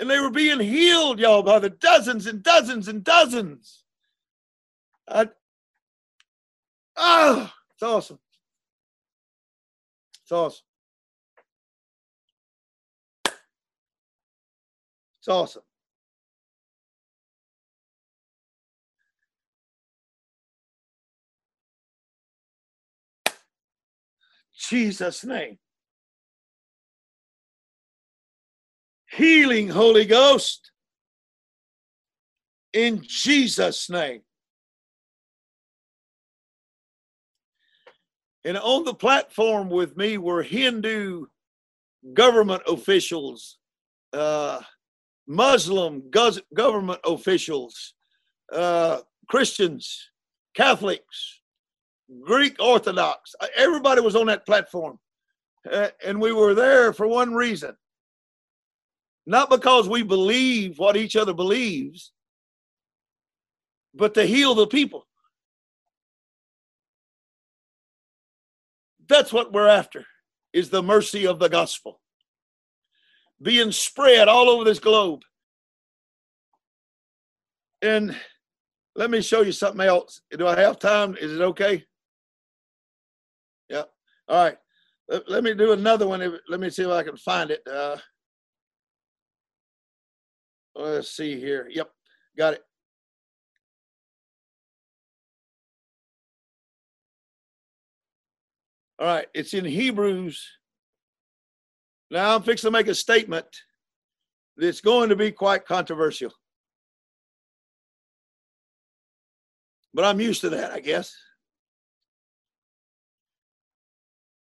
[0.00, 3.84] And they were being healed, y'all, by the dozens and dozens and dozens.
[5.06, 5.28] I,
[6.96, 8.18] oh, it's awesome.
[10.22, 10.64] It's awesome.
[15.18, 15.62] It's awesome.
[24.58, 25.58] Jesus' name.
[29.10, 30.70] Healing, Holy Ghost,
[32.72, 34.20] in Jesus' name.
[38.44, 41.26] And on the platform with me were Hindu
[42.14, 43.58] government officials,
[44.12, 44.60] uh,
[45.26, 46.02] Muslim
[46.54, 47.94] government officials,
[48.52, 50.10] uh, Christians,
[50.54, 51.37] Catholics,
[52.24, 53.34] Greek Orthodox.
[53.56, 54.98] Everybody was on that platform.
[55.70, 57.76] Uh, and we were there for one reason
[59.28, 62.12] not because we believe what each other believes,
[63.94, 65.06] but to heal the people.
[69.06, 70.06] That's what we're after,
[70.54, 72.00] is the mercy of the gospel
[73.40, 75.20] being spread all over this globe.
[77.82, 78.16] And
[78.96, 80.22] let me show you something else.
[80.30, 81.16] Do I have time?
[81.20, 81.84] Is it okay?
[83.68, 83.84] Yeah.
[84.28, 84.56] All right.
[85.08, 86.38] Let, let me do another one.
[86.48, 87.66] Let me see if I can find it.
[87.66, 87.96] Uh,
[90.74, 91.68] let's see here.
[91.70, 91.90] Yep.
[92.36, 92.64] Got it.
[98.98, 99.26] All right.
[99.34, 100.46] It's in Hebrews.
[102.10, 103.46] Now I'm fixing to make a statement
[104.56, 106.32] that's going to be quite controversial.
[109.94, 111.14] But I'm used to that, I guess.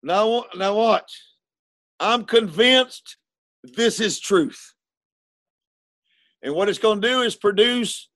[0.04, 1.22] Now, now watch.
[2.00, 3.18] I'm convinced
[3.64, 4.74] this is truth.
[6.44, 8.10] And what it's going to do is produce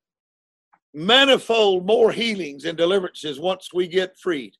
[0.93, 4.53] manifold more healings and deliverances once we get freed.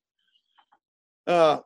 [1.26, 1.58] Uh,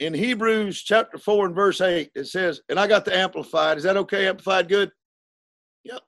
[0.00, 3.78] in Hebrews chapter 4 and verse 8, it says, and I got the Amplified.
[3.78, 4.26] Is that okay?
[4.26, 4.90] Amplified good?
[5.84, 6.00] Yep.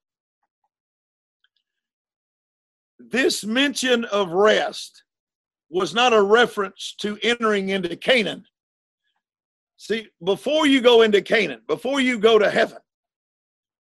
[2.98, 5.04] This mention of rest
[5.70, 8.44] was not a reference to entering into Canaan.
[9.76, 12.78] See, before you go into Canaan, before you go to heaven,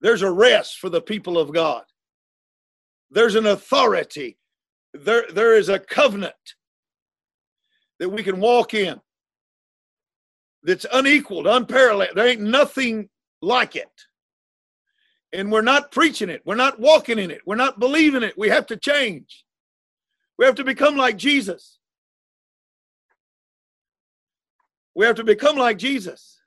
[0.02, 1.84] there's a rest for the people of God.
[3.12, 4.38] There's an authority.
[4.94, 6.34] There, there is a covenant
[8.00, 9.00] that we can walk in
[10.64, 12.16] that's unequaled, unparalleled.
[12.16, 13.10] There ain't nothing
[13.42, 13.88] like it.
[15.32, 16.42] And we're not preaching it.
[16.46, 17.42] We're not walking in it.
[17.46, 18.38] We're not believing it.
[18.38, 19.45] We have to change.
[20.38, 21.80] We have to become like Jesus.
[24.94, 26.40] We have to become like Jesus.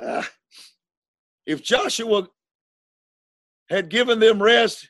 [0.00, 0.22] Uh,
[1.46, 2.28] if Joshua
[3.68, 4.88] had given them rest,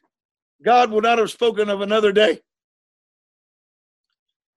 [0.64, 2.40] God would not have spoken of another day.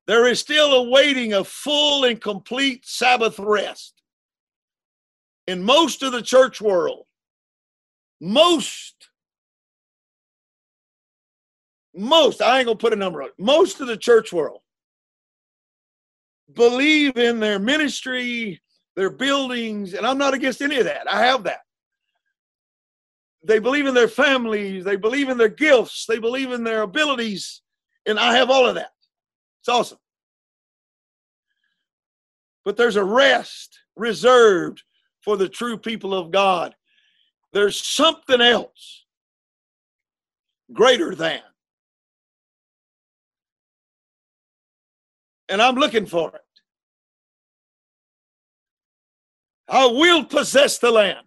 [0.05, 4.01] There is still awaiting a full and complete Sabbath rest.
[5.47, 7.05] In most of the church world,
[8.21, 9.06] most,
[11.97, 14.61] most, I ain't gonna put a number on it, most of the church world
[16.53, 18.61] believe in their ministry,
[18.95, 21.11] their buildings, and I'm not against any of that.
[21.11, 21.61] I have that.
[23.43, 27.61] They believe in their families, they believe in their gifts, they believe in their abilities,
[28.05, 28.91] and I have all of that.
[29.61, 29.99] It's awesome.
[32.65, 34.83] But there's a rest reserved
[35.21, 36.75] for the true people of God.
[37.53, 39.05] There's something else
[40.73, 41.41] greater than.
[45.49, 46.41] And I'm looking for it.
[49.69, 51.17] I will possess the land.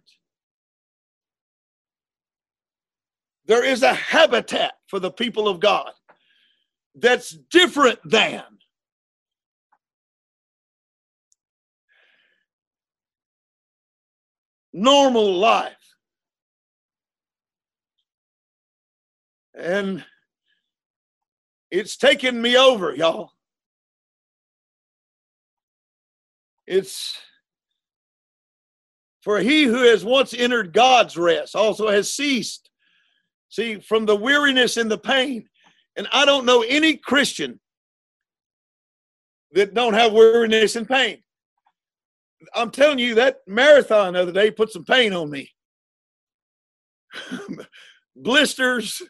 [3.45, 5.91] There is a habitat for the people of God
[6.95, 8.43] that's different than.
[14.73, 15.73] Normal life.
[19.53, 20.05] And
[21.69, 23.31] it's taken me over, y'all.
[26.67, 27.17] It's
[29.21, 32.69] for he who has once entered God's rest also has ceased.
[33.49, 35.47] See, from the weariness and the pain.
[35.95, 37.59] And I don't know any Christian
[39.51, 41.21] that don't have weariness and pain.
[42.55, 45.51] I'm telling you, that marathon the other day put some pain on me.
[48.15, 49.01] Blisters,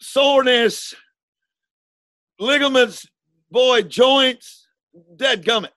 [0.00, 0.94] soreness,
[2.38, 3.06] ligaments,
[3.50, 4.66] boy, joints,
[5.16, 5.70] dead gummit.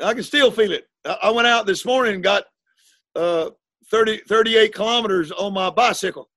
[0.00, 0.86] I can still feel it.
[1.04, 2.44] I went out this morning and got
[3.16, 3.50] uh,
[3.90, 6.28] 30, 38 kilometers on my bicycle.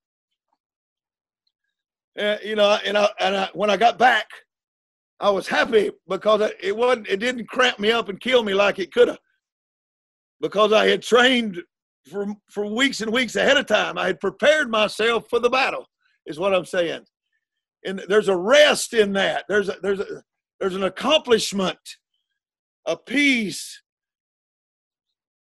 [2.16, 4.26] And, you know, and I, and I, when I got back,
[5.20, 8.78] I was happy because it wasn't, it didn't cramp me up and kill me like
[8.78, 9.18] it could have.
[10.40, 11.62] Because I had trained
[12.10, 13.98] for, for weeks and weeks ahead of time.
[13.98, 15.86] I had prepared myself for the battle,
[16.26, 17.04] is what I'm saying.
[17.84, 19.44] And there's a rest in that.
[19.48, 20.22] There's a, there's a,
[20.60, 21.78] there's an accomplishment,
[22.86, 23.82] a peace,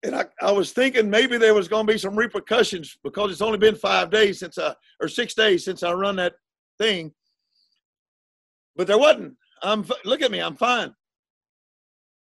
[0.04, 3.42] and I, I was thinking maybe there was going to be some repercussions because it's
[3.42, 6.34] only been five days since I, or six days since I run that
[6.78, 7.12] thing.
[8.76, 9.36] But there wasn't.
[9.64, 10.40] I'm look at me.
[10.40, 10.94] I'm fine.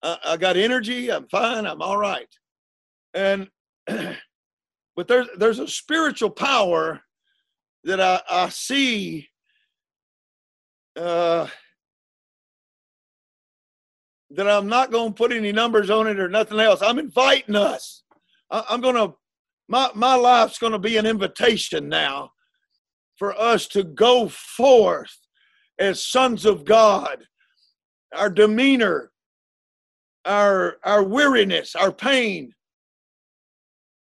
[0.03, 1.11] I, I got energy.
[1.11, 1.65] I'm fine.
[1.65, 2.27] I'm all right.
[3.13, 3.49] And
[3.87, 7.01] but there's there's a spiritual power
[7.83, 9.27] that I, I see.
[10.95, 11.47] Uh,
[14.35, 16.81] that I'm not going to put any numbers on it or nothing else.
[16.81, 18.03] I'm inviting us.
[18.49, 19.15] I, I'm going to,
[19.67, 22.31] my, my life's going to be an invitation now
[23.17, 25.15] for us to go forth
[25.77, 27.25] as sons of God.
[28.15, 29.11] Our demeanor,
[30.25, 32.53] our, our weariness, our pain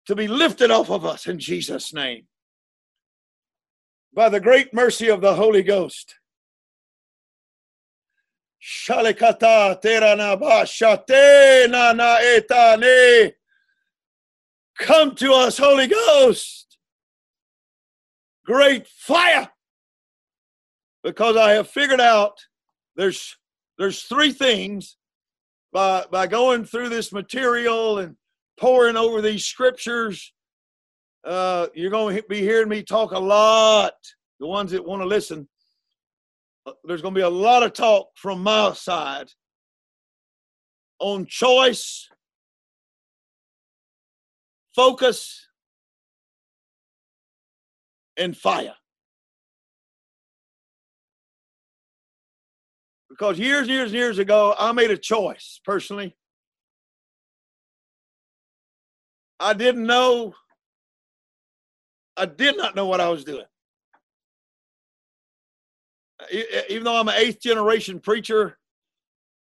[0.07, 2.27] to be lifted off of us in Jesus' name.
[4.15, 6.17] By the great mercy of the Holy Ghost.
[8.63, 13.33] Shalikata teranaba shate nana etane.
[14.79, 16.79] Come to us, Holy Ghost.
[18.47, 19.51] Great fire.
[21.03, 22.39] Because I have figured out
[22.95, 23.37] there's
[23.79, 24.97] there's three things
[25.73, 28.17] by by going through this material and
[28.61, 30.33] pouring over these scriptures.
[31.25, 33.95] Uh, you're going to be hearing me talk a lot.
[34.39, 35.49] The ones that want to listen
[36.65, 39.29] Uh, there's going to be a lot of talk from my side
[40.99, 42.09] on choice,
[44.75, 45.49] focus,
[48.17, 48.75] and fire.
[53.11, 56.17] Because years, and years, and years ago, I made a choice personally.
[59.41, 60.35] I didn't know,
[62.17, 63.45] I did not know what I was doing
[66.69, 68.59] even though I'm an eighth generation preacher,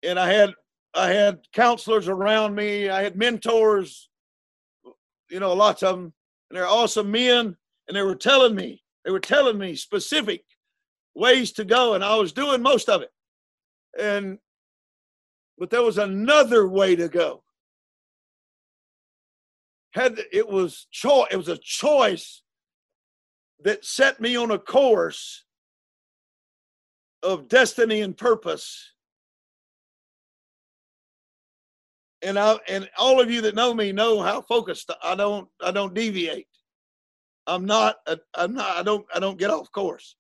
[0.04, 0.54] and I had
[0.94, 4.10] I had counselors around me, I had mentors,
[5.30, 6.14] you know, lots of them,
[6.50, 7.56] and they're awesome men,
[7.88, 10.44] and they were telling me, they were telling me specific
[11.16, 13.12] ways to go, and I was doing most of it.
[14.00, 14.40] And
[15.58, 17.44] but there was another way to go.
[19.92, 22.42] Had it was choice, it was a choice
[23.64, 25.44] that set me on a course
[27.24, 28.94] of destiny and purpose.
[32.22, 35.72] And I and all of you that know me know how focused I don't I
[35.72, 36.48] don't deviate.
[37.48, 40.16] I'm not a, I'm not I don't I don't get off course.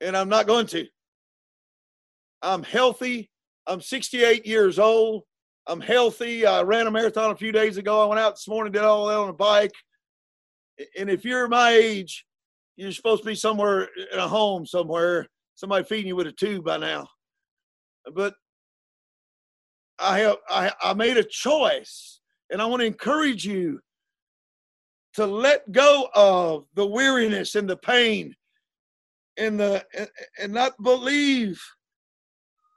[0.00, 0.86] And I'm not going to.
[2.42, 3.30] I'm healthy.
[3.66, 5.22] I'm 68 years old.
[5.66, 6.44] I'm healthy.
[6.44, 8.02] I ran a marathon a few days ago.
[8.02, 9.72] I went out this morning, did all that on a bike.
[10.98, 12.26] And if you're my age,
[12.76, 16.64] you're supposed to be somewhere in a home somewhere somebody feeding you with a tube
[16.64, 17.08] by now.
[18.12, 18.34] But
[19.98, 23.80] I have I, I made a choice, and I want to encourage you
[25.14, 28.34] to let go of the weariness and the pain
[29.36, 31.62] and the and, and not believe.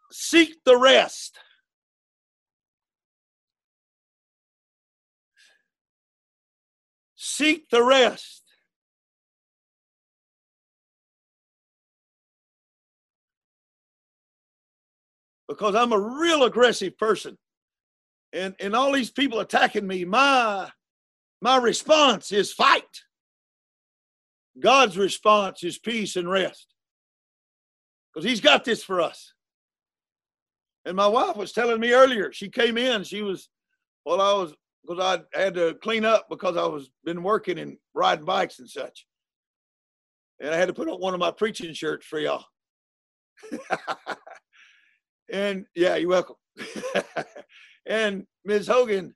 [0.09, 1.37] Seek the rest.
[7.15, 8.46] Seek the rest.
[15.47, 17.37] Because I'm a real aggressive person.
[18.33, 20.69] And and all these people attacking me, my
[21.41, 22.83] my response is fight.
[24.59, 26.73] God's response is peace and rest.
[28.13, 29.33] Because he's got this for us.
[30.85, 33.49] And my wife was telling me earlier, she came in, she was,
[34.05, 35.03] well, I was, because
[35.35, 39.05] I had to clean up because I was been working and riding bikes and such.
[40.39, 42.45] And I had to put on one of my preaching shirts for y'all.
[45.31, 46.35] And yeah, you're welcome.
[47.85, 48.67] and Ms.
[48.67, 49.13] Hogan,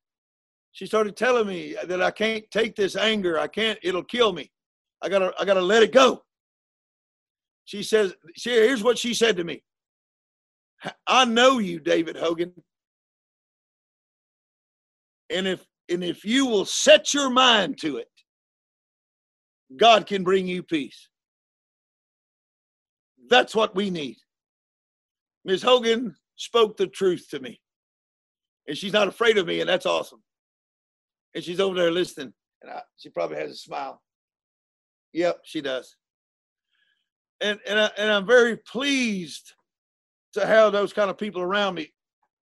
[0.72, 3.40] she started telling me that I can't take this anger.
[3.40, 4.52] I can't, it'll kill me.
[5.02, 6.24] I gotta, I gotta let it go.
[7.66, 9.64] She says, she, here's what she said to me.
[11.08, 12.54] I know you, David Hogan.
[15.30, 18.08] And if and if you will set your mind to it,
[19.76, 21.10] God can bring you peace.
[23.30, 24.18] That's what we need.
[25.46, 25.62] Ms.
[25.62, 27.60] Hogan spoke the truth to me.
[28.68, 30.22] And she's not afraid of me, and that's awesome.
[31.34, 34.02] And she's over there listening, and I, she probably has a smile.
[35.14, 35.96] Yep, she does.
[37.40, 39.54] And and I, and I'm very pleased
[40.34, 41.92] to have those kind of people around me.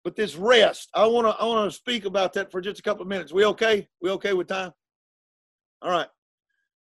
[0.03, 2.83] But this rest, I want to I want to speak about that for just a
[2.83, 3.31] couple of minutes.
[3.31, 3.87] We okay?
[4.01, 4.71] We okay with time?
[5.81, 6.07] All right.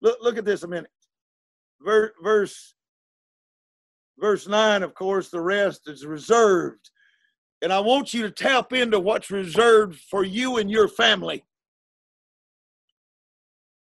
[0.03, 0.91] Look look at this a minute.
[1.81, 2.75] Verse verse
[4.19, 6.91] verse 9, of course, the rest is reserved.
[7.63, 11.45] And I want you to tap into what's reserved for you and your family.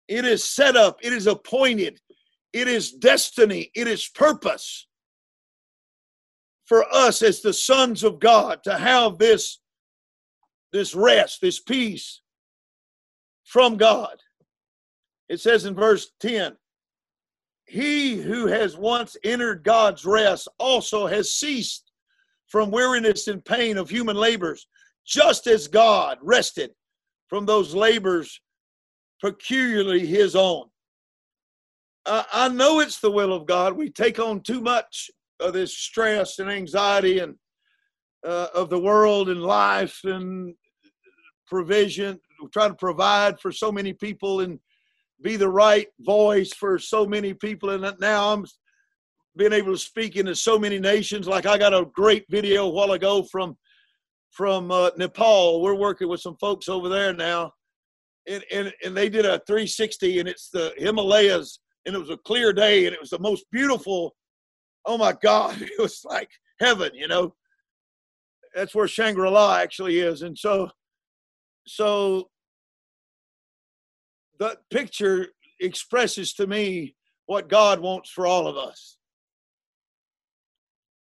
[0.07, 1.99] It is set up, it is appointed,
[2.53, 4.87] it is destiny, it is purpose
[6.65, 9.59] for us as the sons of God to have this,
[10.71, 12.21] this rest, this peace
[13.43, 14.17] from God.
[15.27, 16.55] It says in verse 10
[17.65, 21.91] he who has once entered God's rest also has ceased
[22.47, 24.67] from weariness and pain of human labors,
[25.05, 26.71] just as God rested
[27.27, 28.39] from those labors
[29.19, 30.65] peculiarly his own.
[32.05, 33.73] I, I know it's the will of God.
[33.73, 35.09] We take on too much
[35.39, 37.35] of this stress and anxiety and
[38.25, 40.53] uh, of the world and life and
[41.47, 42.19] provision.
[42.41, 44.59] We try to provide for so many people and
[45.25, 47.71] be the right voice for so many people.
[47.71, 48.45] And now I'm
[49.35, 51.27] being able to speak into so many nations.
[51.27, 53.57] Like I got a great video a while ago from
[54.29, 55.63] from uh, Nepal.
[55.63, 57.51] We're working with some folks over there now,
[58.27, 62.17] and, and and they did a 360, and it's the Himalayas, and it was a
[62.17, 64.15] clear day, and it was the most beautiful.
[64.85, 67.33] Oh my God, it was like heaven, you know.
[68.53, 70.69] That's where Shangri La actually is, and so
[71.65, 72.29] so
[74.39, 75.27] that picture
[75.59, 78.97] expresses to me what God wants for all of us.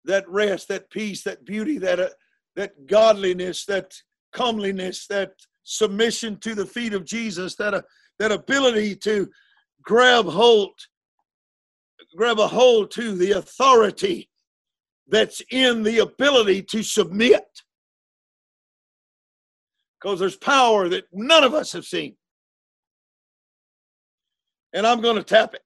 [0.05, 2.09] That rest, that peace, that beauty, that uh,
[2.55, 3.93] that godliness, that
[4.34, 7.82] comeliness, that submission to the feet of Jesus, that uh,
[8.19, 9.29] that ability to
[9.84, 10.71] grab hold,
[12.15, 14.29] grab a hold to the authority
[15.07, 17.45] that's in the ability to submit.
[19.99, 22.15] Because there's power that none of us have seen
[24.74, 25.63] and I'm going to tap it.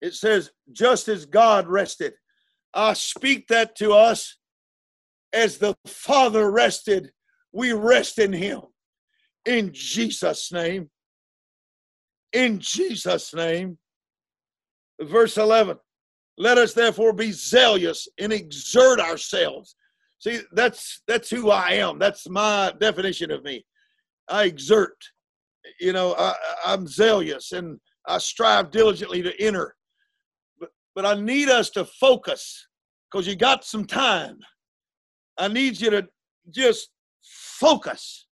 [0.00, 2.14] It says, just as God rested.
[2.74, 4.36] I speak that to us
[5.32, 7.10] as the Father rested,
[7.52, 8.62] we rest in Him.
[9.44, 10.90] In Jesus' name.
[12.32, 13.78] In Jesus' name.
[15.00, 15.78] Verse 11
[16.36, 19.76] Let us therefore be zealous and exert ourselves.
[20.18, 21.98] See, that's that's who I am.
[21.98, 23.64] That's my definition of me.
[24.28, 24.96] I exert.
[25.80, 26.34] You know, I,
[26.66, 27.78] I'm zealous and
[28.08, 29.76] I strive diligently to enter.
[30.58, 32.66] But, but I need us to focus
[33.10, 34.38] because you got some time.
[35.38, 36.08] I need you to
[36.50, 36.90] just
[37.22, 38.26] focus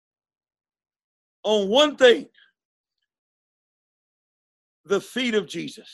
[1.44, 2.28] on one thing
[4.86, 5.90] the feet of Jesus.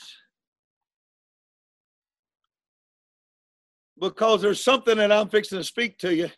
[4.00, 6.28] Because there's something that I'm fixing to speak to you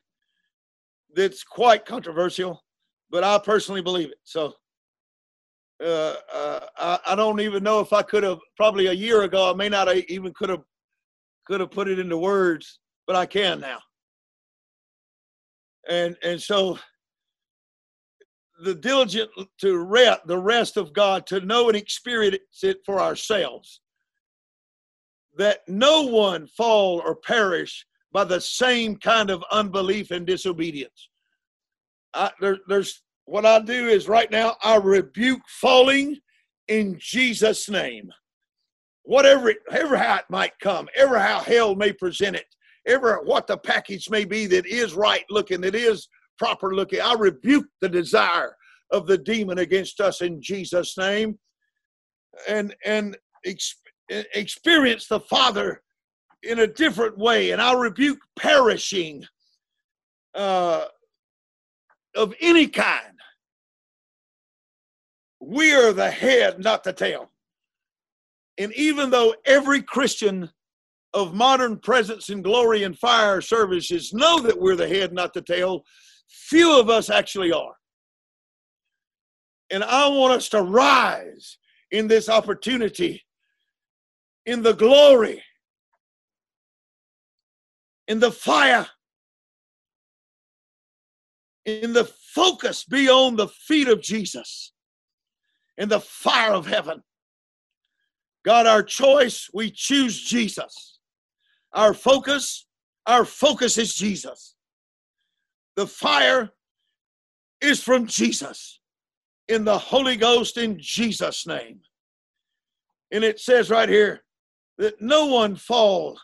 [1.14, 2.62] that's quite controversial,
[3.10, 4.18] but I personally believe it.
[4.24, 4.54] So
[5.82, 9.50] uh, uh, I, I, don't even know if I could have probably a year ago.
[9.50, 10.62] I may not even could have
[11.46, 13.78] could have put it into words, but I can now.
[15.88, 16.78] And and so
[18.62, 23.80] the diligent to read the rest of God, to know and experience it for ourselves.
[25.36, 31.08] That no one fall or perish by the same kind of unbelief and disobedience.
[32.14, 36.18] I, there, there's what I do is right now I rebuke falling
[36.68, 38.10] in Jesus' name.
[39.02, 42.46] Whatever it, ever how it might come, ever how hell may present it,
[42.86, 46.08] ever what the package may be that is right looking, that is
[46.38, 47.00] proper looking.
[47.00, 48.56] I rebuke the desire
[48.90, 51.38] of the demon against us in Jesus' name,
[52.48, 55.82] and and ex- experience the Father
[56.42, 57.50] in a different way.
[57.50, 59.24] And I rebuke perishing
[60.34, 60.86] uh,
[62.14, 63.13] of any kind.
[65.46, 67.30] We are the head, not the tail.
[68.56, 70.50] And even though every Christian
[71.12, 75.42] of modern presence and glory and fire services know that we're the head, not the
[75.42, 75.84] tail,
[76.28, 77.74] few of us actually are.
[79.70, 81.58] And I want us to rise
[81.90, 83.22] in this opportunity,
[84.46, 85.42] in the glory,
[88.08, 88.86] in the fire,
[91.64, 94.73] in the focus be on the feet of Jesus,
[95.78, 97.02] in the fire of heaven.
[98.44, 100.98] God, our choice, we choose Jesus.
[101.72, 102.66] Our focus,
[103.06, 104.54] our focus is Jesus.
[105.76, 106.50] The fire
[107.60, 108.80] is from Jesus
[109.48, 111.80] in the Holy Ghost in Jesus' name.
[113.10, 114.22] And it says right here
[114.78, 116.18] that no one fall.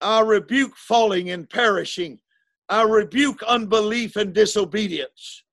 [0.00, 2.18] I rebuke falling and perishing.
[2.68, 5.44] I rebuke unbelief and disobedience.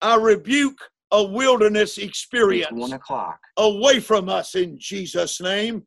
[0.00, 0.78] I rebuke
[1.12, 3.40] a wilderness experience one o'clock.
[3.56, 5.86] away from us in Jesus' name.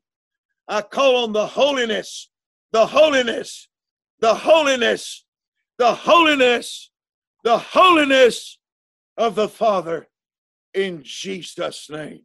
[0.67, 2.29] I call on the holiness,
[2.71, 3.67] the holiness,
[4.19, 5.25] the holiness,
[5.77, 6.91] the holiness,
[7.43, 8.59] the holiness
[9.17, 10.07] of the Father
[10.73, 12.21] in Jesus' name.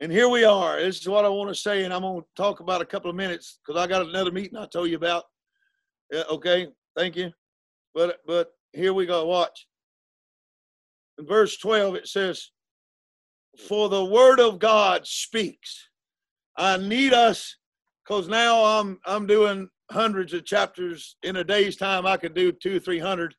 [0.00, 0.80] And here we are.
[0.80, 3.08] This is what I want to say, and I'm going to talk about a couple
[3.08, 5.24] of minutes because I got another meeting I told you about.
[6.10, 7.30] Yeah, okay, thank you.
[7.94, 9.24] But but here we go.
[9.26, 9.66] Watch.
[11.22, 12.50] In verse 12, it says,
[13.68, 15.88] For the word of God speaks.
[16.56, 17.56] I need us
[18.04, 22.06] because now I'm I'm doing hundreds of chapters in a day's time.
[22.06, 23.36] I could do two three hundred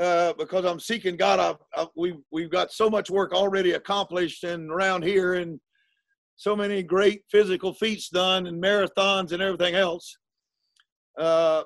[0.00, 1.58] uh, because I'm seeking God.
[1.76, 5.60] I, I, we've we've got so much work already accomplished and around here, and
[6.36, 10.16] so many great physical feats done, and marathons and everything else.
[11.18, 11.64] Uh,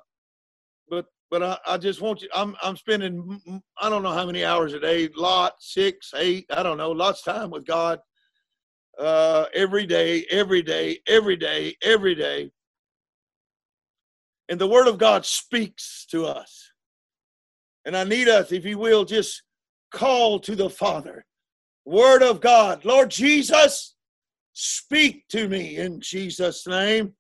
[0.90, 2.28] but but I, I just want you.
[2.34, 6.62] I'm I'm spending I don't know how many hours a day, lot six, eight, I
[6.62, 8.00] don't know, lots of time with God.
[8.98, 12.50] Uh, every day, every day, every day, every day.
[14.48, 16.72] And the Word of God speaks to us.
[17.84, 19.42] And I need us, if you will, just
[19.92, 21.24] call to the Father.
[21.84, 23.94] Word of God, Lord Jesus,
[24.52, 27.14] speak to me in Jesus' name.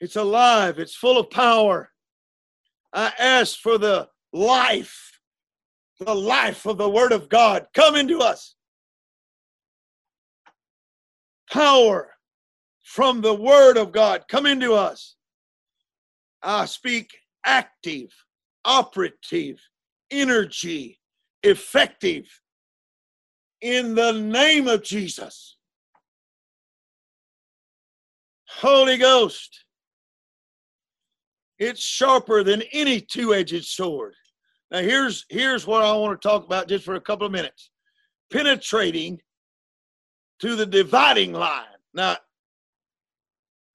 [0.00, 1.91] It's alive, it's full of power.
[2.92, 5.18] I ask for the life,
[5.98, 8.54] the life of the Word of God come into us.
[11.50, 12.10] Power
[12.82, 15.16] from the Word of God come into us.
[16.42, 17.10] I speak
[17.44, 18.10] active,
[18.64, 19.60] operative,
[20.10, 20.98] energy,
[21.42, 22.40] effective
[23.60, 25.56] in the name of Jesus.
[28.48, 29.64] Holy Ghost,
[31.62, 34.14] it's sharper than any two-edged sword.
[34.70, 37.70] Now here's here's what I want to talk about just for a couple of minutes.
[38.32, 39.20] Penetrating
[40.40, 41.64] to the dividing line.
[41.94, 42.16] Now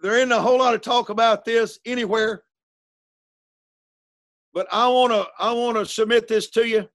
[0.01, 2.43] there isn't a whole lot of talk about this anywhere
[4.57, 6.89] but I want to I want to submit this to you.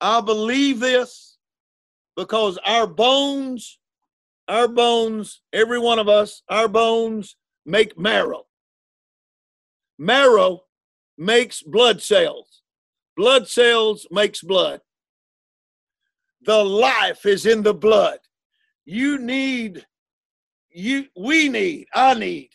[0.00, 1.36] I believe this
[2.16, 3.80] because our bones,
[4.46, 7.34] our bones, every one of us, our bones
[7.66, 8.44] make marrow.
[9.98, 10.62] Marrow
[11.16, 12.62] makes blood cells.
[13.16, 14.80] Blood cells makes blood.
[16.42, 18.18] The life is in the blood.
[18.84, 19.84] You need
[20.70, 22.50] you we need, I need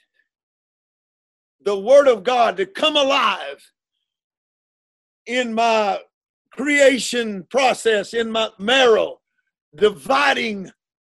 [1.62, 3.72] the word of God to come alive
[5.26, 6.00] in my
[6.52, 9.20] creation process, in my marrow,
[9.76, 10.70] dividing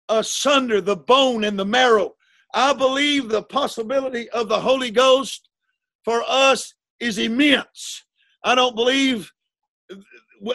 [0.09, 2.15] asunder the bone and the marrow.
[2.53, 5.48] I believe the possibility of the Holy Ghost
[6.09, 8.03] for us is immense.
[8.43, 9.31] I don't believe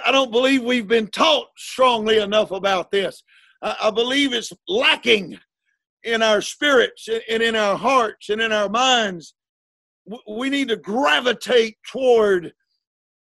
[0.05, 3.22] I don't believe we've been taught strongly enough about this.
[3.62, 5.38] I, I believe it's lacking
[6.02, 9.34] in our spirits and in our hearts and in our minds
[10.26, 12.52] we need to gravitate toward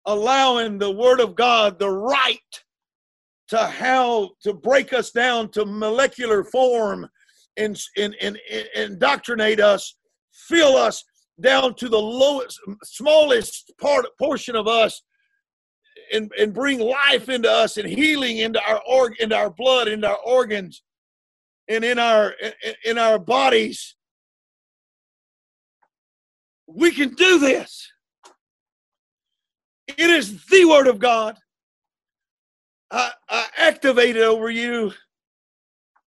[0.04, 2.64] allowing the Word of God the right
[3.46, 7.08] to how to break us down to molecular form
[7.56, 9.96] and, and, and, and indoctrinate us,
[10.48, 11.04] fill us
[11.40, 15.02] down to the lowest, smallest part portion of us,
[16.12, 20.08] and, and bring life into us and healing into our org, into our blood, into
[20.08, 20.82] our organs,
[21.68, 22.34] and in our
[22.84, 23.96] in our bodies.
[26.66, 27.90] We can do this.
[29.86, 31.36] It is the word of God.
[32.90, 34.92] I, I activate it over you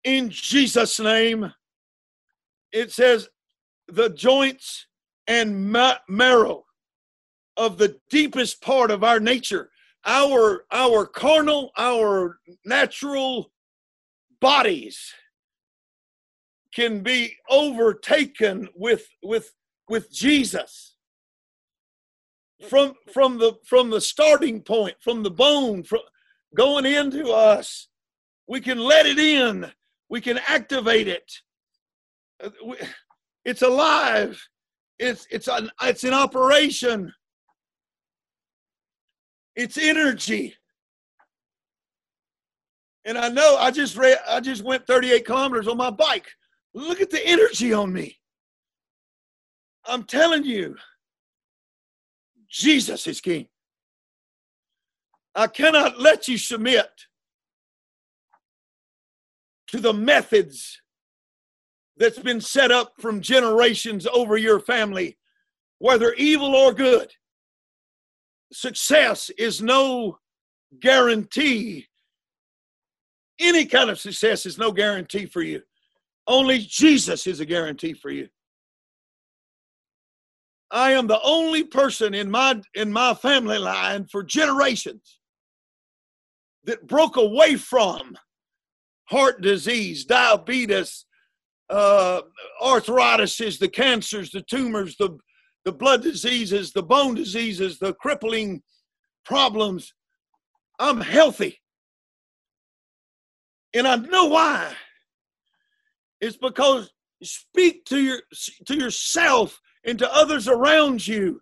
[0.05, 1.53] in Jesus' name.
[2.73, 3.29] It says,
[3.89, 4.87] the joints
[5.27, 5.73] and
[6.09, 6.65] marrow
[7.57, 9.71] of the deepest part of our nature,
[10.05, 13.51] our our carnal, our natural
[14.41, 15.13] bodies
[16.75, 19.53] can be overtaken with with
[19.89, 20.95] with Jesus.
[22.69, 26.01] From from the from the starting point from the bone from
[26.55, 27.89] going into us
[28.47, 29.71] we can let it in.
[30.09, 31.33] We can activate it.
[32.43, 32.51] Uh,
[33.45, 34.41] it's alive
[34.99, 37.13] it's it's an it's an operation.
[39.55, 40.55] It's energy.
[43.05, 46.27] And i know i just read i just went 38 kilometers on my bike.
[46.75, 48.19] Look at the energy on me.
[49.87, 50.77] I'm telling you
[52.49, 53.49] jesus is king.
[55.35, 56.89] I cannot let you submit
[59.69, 60.81] to the methods
[61.97, 65.17] that's been set up from generations over your family,
[65.79, 67.11] whether evil or good.
[68.53, 70.19] Success is no
[70.81, 71.87] guarantee.
[73.41, 75.63] Any kind of success is no guarantee for you.
[76.27, 78.29] Only Jesus is a guarantee for you.
[80.71, 85.21] I am the only person in my in my family line for generations
[86.65, 88.17] that broke away from
[89.05, 91.07] heart disease, diabetes,
[91.71, 92.23] uh,
[92.63, 95.17] arthritis, the cancers, the tumors, the,
[95.65, 98.63] the blood diseases, the bone diseases, the crippling
[99.25, 99.93] problems.
[100.79, 101.61] I'm healthy.
[103.75, 104.73] And I know why.
[106.21, 106.91] It's because
[107.23, 108.21] speak to your
[108.67, 111.41] to yourself and to others around you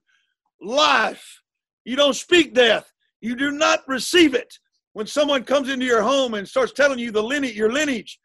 [0.61, 1.41] life.
[1.85, 2.91] You don't speak death.
[3.21, 4.53] You do not receive it.
[4.95, 8.19] When someone comes into your home and starts telling you the lineage, your lineage,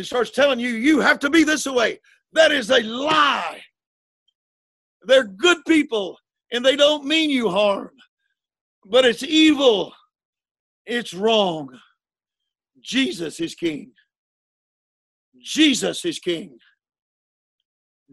[0.00, 2.00] and starts telling you, you have to be this way.
[2.32, 3.60] That is a lie.
[5.02, 6.16] They're good people
[6.52, 7.90] and they don't mean you harm,
[8.86, 9.92] but it's evil.
[10.86, 11.68] It's wrong.
[12.80, 13.92] Jesus is king.
[15.38, 16.56] Jesus is king.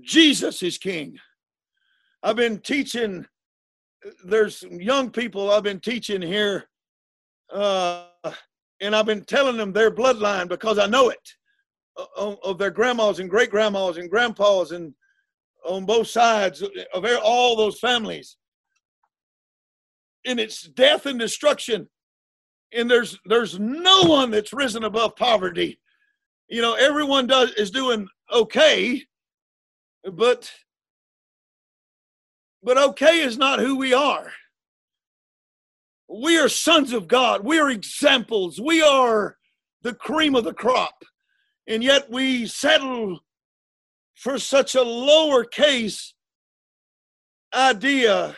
[0.02, 1.18] Jesus is king.
[2.22, 3.26] I've been teaching,
[4.26, 6.66] there's young people I've been teaching here,
[7.54, 8.08] uh,
[8.82, 11.37] and I've been telling them their bloodline because I know it
[12.18, 14.94] of their grandmas and great grandmas and grandpas and
[15.66, 18.38] on both sides of all those families.
[20.26, 21.88] And it's death and destruction.
[22.74, 25.80] And there's there's no one that's risen above poverty.
[26.50, 29.04] You know everyone does is doing okay
[30.12, 30.52] but
[32.64, 34.32] but okay is not who we are.
[36.10, 37.44] We are sons of god.
[37.44, 38.60] We are examples.
[38.60, 39.38] We are
[39.82, 41.04] the cream of the crop
[41.68, 43.20] and yet we settle
[44.16, 46.14] for such a lowercase
[47.54, 48.36] idea.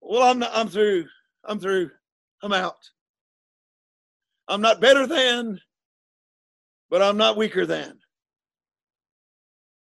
[0.00, 1.06] Well, I'm not, I'm through.
[1.44, 1.90] I'm through.
[2.42, 2.90] I'm out.
[4.48, 5.60] I'm not better than,
[6.90, 7.98] but I'm not weaker than.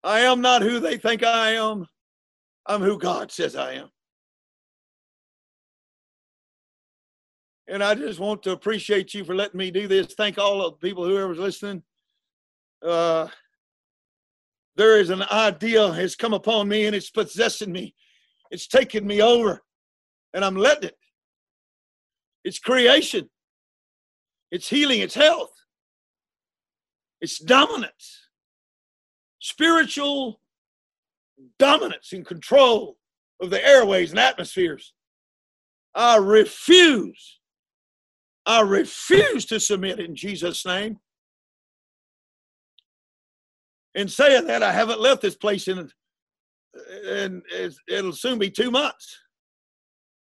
[0.04, 1.86] I am not who they think I am.
[2.66, 3.88] I'm who God says I am.
[7.68, 10.14] And I just want to appreciate you for letting me do this.
[10.14, 11.82] Thank all of the people, whoever's listening
[12.86, 13.28] uh,
[14.76, 17.94] there is an idea has come upon me and it's possessing me.
[18.50, 19.62] It's taking me over,
[20.34, 20.98] and I'm letting it.
[22.44, 23.30] It's creation.
[24.50, 25.00] It's healing.
[25.00, 25.52] It's health.
[27.20, 28.28] It's dominance.
[29.38, 30.40] Spiritual
[31.58, 32.98] dominance and control
[33.40, 34.92] of the airways and atmospheres.
[35.94, 37.40] I refuse.
[38.44, 40.98] I refuse to submit in Jesus' name.
[43.94, 45.90] In saying that, I haven't left this place in,
[47.06, 47.42] and
[47.88, 49.18] it'll soon be two months.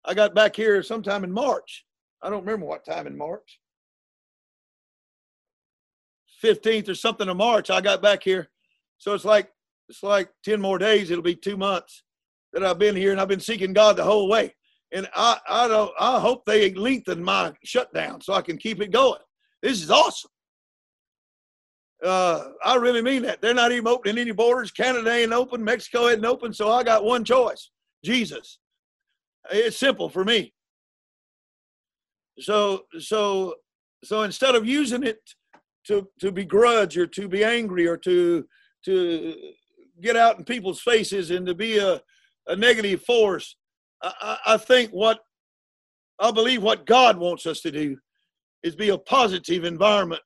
[0.04, 1.84] I got back here sometime in March.
[2.22, 3.60] I don't remember what time in March.
[6.42, 8.50] 15th or something of March, I got back here.
[8.98, 9.50] So it's like
[9.88, 12.02] it's like 10 more days, it'll be two months.
[12.52, 14.54] that I've been here, and I've been seeking God the whole way.
[14.92, 18.90] And I, I don't, I hope they lengthen my shutdown so I can keep it
[18.90, 19.20] going.
[19.62, 20.30] This is awesome.
[22.04, 23.40] Uh, I really mean that.
[23.40, 24.70] They're not even opening any borders.
[24.70, 25.64] Canada ain't open.
[25.64, 26.52] Mexico isn't open.
[26.52, 27.70] So I got one choice:
[28.04, 28.58] Jesus.
[29.50, 30.52] It's simple for me.
[32.38, 33.54] So, so,
[34.04, 35.20] so instead of using it
[35.86, 38.44] to to begrudge or to be angry or to
[38.84, 39.34] to
[40.00, 42.00] get out in people's faces and to be a,
[42.46, 43.56] a negative force.
[44.02, 45.20] I, I think what
[46.18, 47.96] I believe what God wants us to do
[48.62, 50.22] is be a positive environment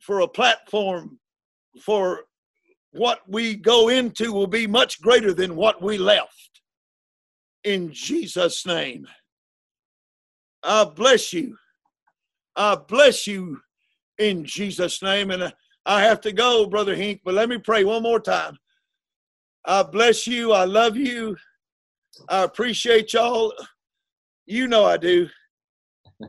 [0.00, 1.18] for a platform
[1.80, 2.24] for
[2.92, 6.60] what we go into will be much greater than what we left.
[7.64, 9.06] In Jesus' name.
[10.62, 11.56] I bless you.
[12.56, 13.60] I bless you
[14.18, 15.30] in Jesus' name.
[15.30, 15.52] And
[15.86, 18.58] I have to go, Brother Hink, but let me pray one more time.
[19.64, 20.52] I bless you.
[20.52, 21.36] I love you.
[22.28, 23.52] I appreciate y'all.
[24.46, 25.28] You know I do.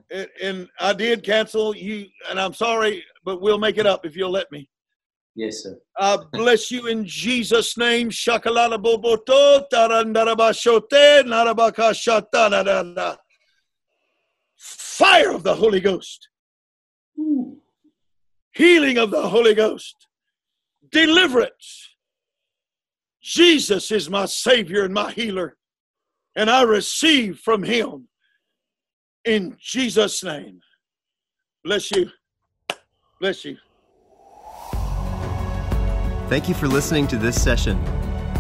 [0.10, 4.16] And, and, I did cancel you, and I'm sorry, but we'll make it up if
[4.16, 4.70] you'll let me.
[5.36, 5.78] Yes, sir.
[5.98, 8.10] I bless you in Jesus' name.
[8.10, 13.18] Shakalala boboto tarandarabashote narabakashatanadana.
[14.58, 16.30] Fire of the Holy Ghost.
[17.20, 17.62] Ooh
[18.54, 20.08] healing of the Holy Ghost,
[20.92, 21.90] deliverance.
[23.22, 25.58] Jesus is my Savior and my healer,
[26.36, 28.08] and I receive from Him
[29.26, 30.62] in Jesus' name.
[31.64, 32.10] Bless you.
[33.20, 33.58] Bless you.
[36.28, 37.80] Thank you for listening to this session.